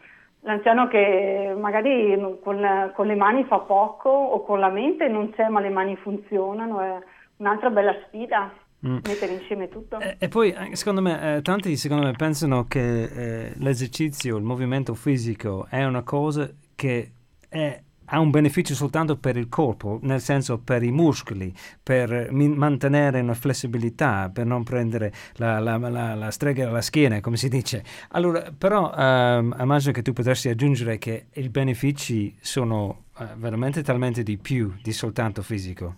l'anziano 0.43 0.87
che 0.87 1.53
magari 1.57 2.17
con, 2.41 2.91
con 2.95 3.07
le 3.07 3.15
mani 3.15 3.43
fa 3.45 3.59
poco 3.59 4.09
o 4.09 4.43
con 4.43 4.59
la 4.59 4.69
mente 4.69 5.07
non 5.07 5.31
c'è 5.31 5.47
ma 5.49 5.59
le 5.59 5.69
mani 5.69 5.95
funzionano, 5.97 6.79
è 6.81 6.97
un'altra 7.37 7.69
bella 7.69 7.93
sfida, 8.07 8.51
Mm. 8.85 8.97
mettere 9.07 9.31
insieme 9.31 9.69
tutto. 9.69 9.97
E, 10.01 10.17
e 10.19 10.27
poi, 10.27 10.51
eh, 10.51 10.75
secondo 10.75 11.01
me, 11.01 11.37
eh, 11.37 11.41
tanti 11.41 11.77
secondo 11.77 12.03
me 12.05 12.11
pensano 12.17 12.65
che 12.65 13.03
eh, 13.03 13.53
l'esercizio, 13.59 14.35
il 14.35 14.43
movimento 14.43 14.93
fisico 14.93 15.67
è 15.69 15.85
una 15.85 16.03
cosa 16.03 16.49
che 16.75 17.11
è- 17.47 17.81
ha 18.13 18.19
un 18.19 18.29
beneficio 18.29 18.75
soltanto 18.75 19.17
per 19.17 19.37
il 19.37 19.49
corpo, 19.49 19.97
nel 20.03 20.21
senso 20.21 20.59
per 20.59 20.83
i 20.83 20.91
muscoli, 20.91 21.51
per 21.81 22.13
eh, 22.13 22.31
mantenere 22.31 23.19
una 23.19 23.33
flessibilità, 23.33 24.29
per 24.31 24.45
non 24.45 24.63
prendere 24.63 25.11
la, 25.37 25.57
la, 25.57 25.77
la, 25.77 26.13
la 26.13 26.29
strega 26.29 26.67
alla 26.67 26.81
schiena, 26.81 27.21
come 27.21 27.37
si 27.37 27.49
dice. 27.49 27.83
Allora, 28.11 28.43
però, 28.55 28.93
ehm, 28.95 29.55
immagino 29.59 29.91
che 29.91 30.03
tu 30.03 30.13
potresti 30.13 30.47
aggiungere 30.47 30.99
che 30.99 31.25
i 31.33 31.49
benefici 31.49 32.35
sono 32.39 33.05
eh, 33.17 33.25
veramente 33.35 33.81
talmente 33.81 34.21
di 34.21 34.37
più 34.37 34.71
di 34.83 34.93
soltanto 34.93 35.41
fisico. 35.41 35.95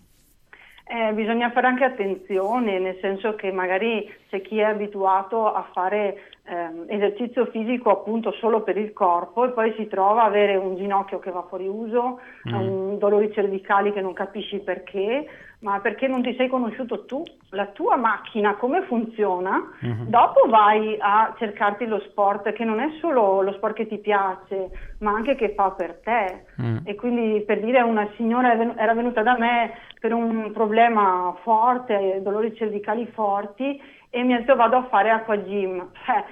Eh, 0.88 1.14
bisogna 1.14 1.52
fare 1.52 1.68
anche 1.68 1.84
attenzione, 1.84 2.80
nel 2.80 2.98
senso 3.02 3.36
che 3.36 3.52
magari 3.52 4.10
c'è 4.30 4.42
chi 4.42 4.60
è 4.60 4.64
abituato 4.64 5.52
a 5.52 5.68
fare 5.74 6.35
ehm, 6.48 6.86
esercizio 6.88 7.46
fisico 7.48 7.90
appunto 7.90 8.32
solo 8.34 8.62
per 8.62 8.78
il 8.78 8.94
corpo 8.94 9.46
e 9.46 9.50
poi 9.50 9.74
si 9.78 9.88
trova 9.88 10.24
a 10.24 10.26
avere 10.28 10.56
un 10.56 10.76
ginocchio 10.76 11.20
che 11.20 11.32
va 11.32 11.44
fuori 11.50 11.68
uso, 11.68 12.20
Mm. 12.48 12.98
dolori 12.98 13.32
cervicali 13.34 13.92
che 13.92 14.02
non 14.02 14.14
capisci 14.14 14.60
perché, 14.60 15.26
ma 15.60 15.80
perché 15.80 16.08
non 16.08 16.22
ti 16.22 16.36
sei 16.36 16.48
conosciuto 16.48 17.06
tu, 17.06 17.24
la 17.52 17.66
tua 17.68 17.96
macchina, 17.96 18.56
come 18.56 18.84
funziona. 18.84 19.72
Mhm. 19.80 20.08
Dopo 20.10 20.48
vai 20.48 20.96
a 21.00 21.34
cercarti 21.38 21.86
lo 21.88 22.00
sport 22.02 22.52
che 22.54 22.64
non 22.64 22.80
è 22.80 22.90
solo 23.00 23.42
lo 23.42 23.52
sport 23.54 23.74
che 23.76 23.88
ti 23.88 23.98
piace, 23.98 24.70
ma 25.00 25.12
anche 25.12 25.36
che 25.36 25.54
fa 25.56 25.72
per 25.72 26.02
te. 26.04 26.46
Mm. 26.62 26.78
E 26.84 26.96
quindi 26.96 27.42
per 27.42 27.62
dire 27.62 27.82
una 27.82 28.08
signora 28.16 28.54
era 28.76 28.94
venuta 28.94 29.24
da 29.24 29.38
me 29.40 29.72
per 30.00 30.14
un 30.14 30.52
problema 30.52 31.34
forte, 31.42 32.20
dolori 32.22 32.54
cervicali 32.56 33.08
forti 33.08 33.82
e 34.16 34.24
mi 34.24 34.34
ha 34.34 34.38
detto 34.38 34.56
vado 34.56 34.78
a 34.78 34.84
fare 34.84 35.10
acqua 35.10 35.36
gym. 35.36 35.78
Eh, 35.78 36.24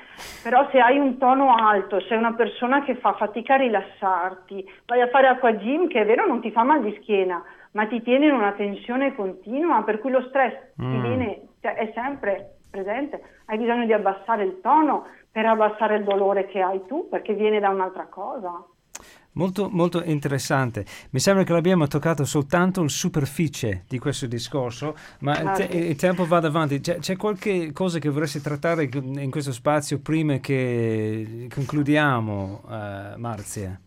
però 0.42 0.70
se 0.72 0.80
hai 0.80 0.98
un 0.98 1.18
tono 1.18 1.54
alto, 1.54 2.00
sei 2.00 2.18
una 2.18 2.34
persona 2.34 2.82
che 2.84 2.96
fa 2.96 3.12
fatica 3.14 3.56
a 3.56 3.58
rilassarti, 3.58 4.66
vai 4.86 5.02
a 5.02 5.10
fare 5.10 5.28
acqua 5.28 5.52
gym 5.52 5.90
che 5.90 6.00
è 6.00 6.06
vero 6.06 6.26
non 6.26 6.40
ti 6.40 6.50
fa 6.50 6.64
mal 6.64 6.82
di 6.82 6.98
schiena, 7.02 7.44
ma 7.72 7.86
ti 7.88 8.02
tiene 8.02 8.28
in 8.28 8.34
una 8.34 8.54
tensione 8.54 9.14
continua, 9.16 9.84
per 9.84 10.00
cui 10.00 10.12
lo 10.12 10.22
stress 10.30 10.54
mm. 10.82 10.92
ti 10.92 11.08
viene, 11.08 11.42
cioè, 11.60 11.74
è 11.74 11.92
sempre 11.94 12.60
presente. 12.72 13.22
Hai 13.48 13.58
bisogno 13.58 13.86
di 13.86 13.92
abbassare 13.92 14.46
il 14.46 14.62
tono 14.62 15.08
per 15.30 15.46
abbassare 15.46 15.98
il 15.98 16.06
dolore 16.06 16.46
che 16.46 16.62
hai 16.62 16.86
tu, 16.86 17.10
perché 17.10 17.34
viene 17.34 17.60
da 17.60 17.68
un'altra 17.68 18.06
cosa. 18.06 18.64
Molto, 19.34 19.68
molto 19.72 20.04
interessante. 20.04 20.86
Mi 21.12 21.20
sembra 21.20 21.44
che 21.44 21.54
l'abbiamo 21.54 21.88
toccato 21.88 22.24
soltanto 22.24 22.82
in 22.82 22.90
superficie 22.90 23.84
di 23.88 23.98
questo 23.98 24.28
discorso, 24.28 24.96
ma 25.20 25.34
ah, 25.34 25.52
te, 25.54 25.64
il 25.64 25.96
tempo 25.96 26.26
va 26.26 26.38
avanti. 26.38 26.80
C'è, 26.80 27.00
c'è, 27.00 27.18
qualche 27.18 27.72
cosa 27.72 27.98
che 27.98 28.10
vorresti 28.10 28.42
trattare 28.42 28.90
in 28.94 29.32
questo 29.32 29.52
spazio 29.52 30.00
prima 30.00 30.38
che 30.38 31.48
concludiamo, 31.52 32.62
uh, 32.64 33.20
Marzia? 33.20 33.80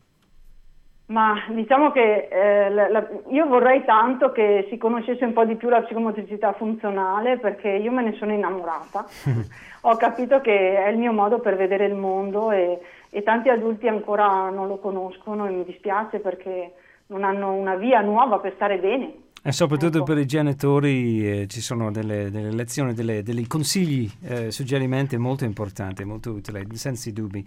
Ma 1.08 1.34
diciamo 1.50 1.92
che 1.92 2.26
eh, 2.28 2.68
la, 2.68 2.88
la, 2.88 3.06
io 3.28 3.46
vorrei 3.46 3.84
tanto 3.84 4.32
che 4.32 4.66
si 4.68 4.76
conoscesse 4.76 5.24
un 5.24 5.32
po' 5.32 5.44
di 5.44 5.54
più 5.54 5.68
la 5.68 5.82
psicomotricità 5.82 6.52
funzionale 6.54 7.38
perché 7.38 7.68
io 7.68 7.92
me 7.92 8.02
ne 8.02 8.16
sono 8.18 8.32
innamorata. 8.32 9.06
Ho 9.82 9.96
capito 9.96 10.40
che 10.40 10.84
è 10.84 10.88
il 10.88 10.98
mio 10.98 11.12
modo 11.12 11.38
per 11.38 11.56
vedere 11.56 11.84
il 11.84 11.94
mondo 11.94 12.50
e, 12.50 12.80
e 13.10 13.22
tanti 13.22 13.48
adulti 13.48 13.88
ancora 13.88 14.50
non 14.50 14.68
lo 14.68 14.78
conoscono 14.78 15.46
e 15.46 15.50
mi 15.50 15.64
dispiace 15.64 16.18
perché 16.18 16.72
non 17.06 17.24
hanno 17.24 17.52
una 17.52 17.76
via 17.76 18.00
nuova 18.00 18.38
per 18.38 18.54
stare 18.54 18.78
bene. 18.78 19.24
E 19.46 19.52
soprattutto 19.52 19.98
ecco. 19.98 20.06
per 20.06 20.18
i 20.18 20.26
genitori 20.26 21.42
eh, 21.42 21.46
ci 21.46 21.60
sono 21.60 21.92
delle, 21.92 22.32
delle 22.32 22.50
lezioni, 22.50 22.94
delle, 22.94 23.22
dei 23.22 23.46
consigli, 23.46 24.10
eh, 24.24 24.50
suggerimenti 24.50 25.16
molto 25.18 25.44
importanti, 25.44 26.02
molto 26.04 26.32
utili, 26.32 26.66
senza 26.74 27.12
dubbi. 27.12 27.46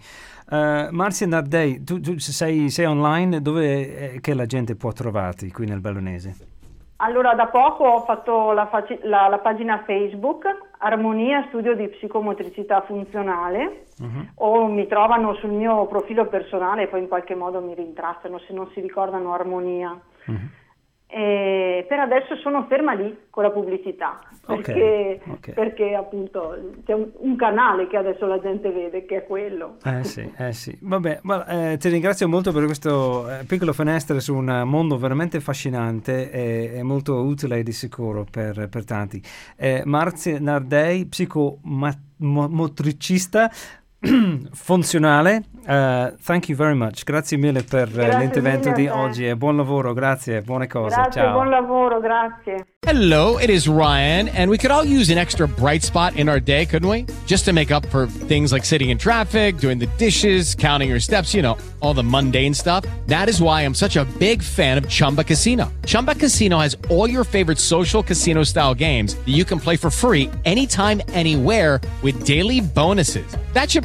Uh, 0.50 0.88
Marzia 0.92 1.26
Nardei, 1.26 1.84
tu, 1.84 2.00
tu 2.00 2.18
sei, 2.18 2.70
sei, 2.70 2.86
online, 2.86 3.42
dove 3.42 4.12
è 4.14 4.20
che 4.20 4.32
la 4.32 4.46
gente 4.46 4.76
può 4.76 4.92
trovarti 4.92 5.52
qui 5.52 5.66
nel 5.66 5.80
Bellunese? 5.80 6.36
Allora, 6.96 7.34
da 7.34 7.48
poco 7.48 7.84
ho 7.84 8.00
fatto 8.04 8.52
la, 8.52 8.66
faci- 8.68 9.00
la, 9.02 9.28
la 9.28 9.38
pagina 9.38 9.82
Facebook 9.84 10.46
Armonia 10.82 11.44
Studio 11.48 11.74
di 11.74 11.88
Psicomotricità 11.88 12.80
Funzionale 12.82 13.84
uh-huh. 13.98 14.28
o 14.36 14.66
mi 14.66 14.86
trovano 14.86 15.34
sul 15.34 15.50
mio 15.50 15.86
profilo 15.86 16.26
personale 16.26 16.84
e 16.84 16.86
poi 16.86 17.00
in 17.00 17.08
qualche 17.08 17.34
modo 17.34 17.60
mi 17.60 17.74
rintracciano 17.74 18.38
se 18.38 18.54
non 18.54 18.68
si 18.72 18.80
ricordano 18.80 19.34
Armonia. 19.34 19.98
Uh-huh. 20.26 20.38
E 21.12 21.84
per 21.88 21.98
adesso 21.98 22.36
sono 22.36 22.66
ferma 22.68 22.92
lì 22.92 23.26
con 23.30 23.42
la 23.42 23.50
pubblicità 23.50 24.20
perché, 24.46 24.72
okay, 24.72 25.20
okay. 25.32 25.54
perché 25.54 25.92
appunto 25.94 26.56
c'è 26.84 26.92
un, 26.92 27.10
un, 27.18 27.34
canale 27.36 27.86
che 27.88 27.96
adesso 27.96 28.26
la 28.26 28.38
gente 28.40 28.70
vede 28.70 29.04
che 29.06 29.16
è 29.16 29.26
quello. 29.26 29.78
Eh 29.84 30.04
sì, 30.04 30.30
eh 30.36 30.52
sì. 30.52 30.78
Vabbè, 30.80 31.18
ma, 31.22 31.72
eh, 31.72 31.78
ti 31.78 31.88
ringrazio 31.88 32.28
molto 32.28 32.52
per 32.52 32.64
questo 32.64 33.28
eh, 33.28 33.42
piccolo 33.44 33.72
finestre 33.72 34.20
su 34.20 34.36
un 34.36 34.62
mondo 34.66 34.96
veramente 34.98 35.38
affascinante 35.38 36.30
e, 36.30 36.74
e 36.74 36.82
molto 36.84 37.22
utile 37.22 37.64
di 37.64 37.72
sicuro 37.72 38.24
per, 38.30 38.68
per 38.68 38.84
tanti. 38.84 39.20
Eh, 39.56 39.82
Marzia 39.84 40.38
Nardei, 40.38 41.06
psicomotricista, 41.06 43.50
funzionale. 44.52 45.44
Uh, 45.66 46.12
thank 46.22 46.48
you 46.48 46.56
very 46.56 46.74
much. 46.74 47.04
Grazie 47.04 47.36
mille 47.36 47.62
per 47.62 47.88
uh, 47.88 47.92
grazie 47.92 48.18
l'intervento 48.18 48.72
di 48.72 48.88
oggi 48.88 49.28
e 49.28 49.36
buon 49.36 49.56
lavoro, 49.56 49.92
grazie, 49.92 50.40
buone 50.40 50.66
cose. 50.66 50.94
Grazie, 50.94 51.20
Ciao. 51.20 51.32
buon 51.32 51.50
lavoro, 51.50 52.00
grazie. 52.00 52.66
Hello, 52.86 53.36
it 53.38 53.50
is 53.50 53.68
Ryan, 53.68 54.28
and 54.30 54.50
we 54.50 54.56
could 54.56 54.70
all 54.70 54.84
use 54.84 55.10
an 55.10 55.18
extra 55.18 55.46
bright 55.46 55.82
spot 55.82 56.16
in 56.16 56.30
our 56.30 56.40
day, 56.40 56.64
couldn't 56.64 56.88
we? 56.88 57.04
Just 57.26 57.44
to 57.44 57.52
make 57.52 57.70
up 57.70 57.84
for 57.86 58.06
things 58.06 58.52
like 58.52 58.64
sitting 58.64 58.88
in 58.88 58.96
traffic, 58.96 59.58
doing 59.58 59.78
the 59.78 59.86
dishes, 59.98 60.54
counting 60.54 60.88
your 60.88 60.98
steps, 60.98 61.34
you 61.34 61.42
know, 61.42 61.58
all 61.80 61.92
the 61.92 62.02
mundane 62.02 62.54
stuff. 62.54 62.84
That 63.06 63.28
is 63.28 63.42
why 63.42 63.60
I'm 63.66 63.74
such 63.74 63.96
a 63.96 64.06
big 64.18 64.42
fan 64.42 64.78
of 64.78 64.88
Chumba 64.88 65.24
Casino. 65.24 65.70
Chumba 65.84 66.14
Casino 66.14 66.58
has 66.58 66.74
all 66.88 67.08
your 67.08 67.22
favorite 67.22 67.58
social 67.58 68.02
casino 68.02 68.44
style 68.44 68.74
games 68.74 69.14
that 69.14 69.28
you 69.28 69.44
can 69.44 69.60
play 69.60 69.76
for 69.76 69.90
free 69.90 70.30
anytime, 70.46 71.02
anywhere 71.12 71.82
with 72.02 72.24
daily 72.24 72.62
bonuses. 72.62 73.36
That 73.52 73.70
should 73.70 73.84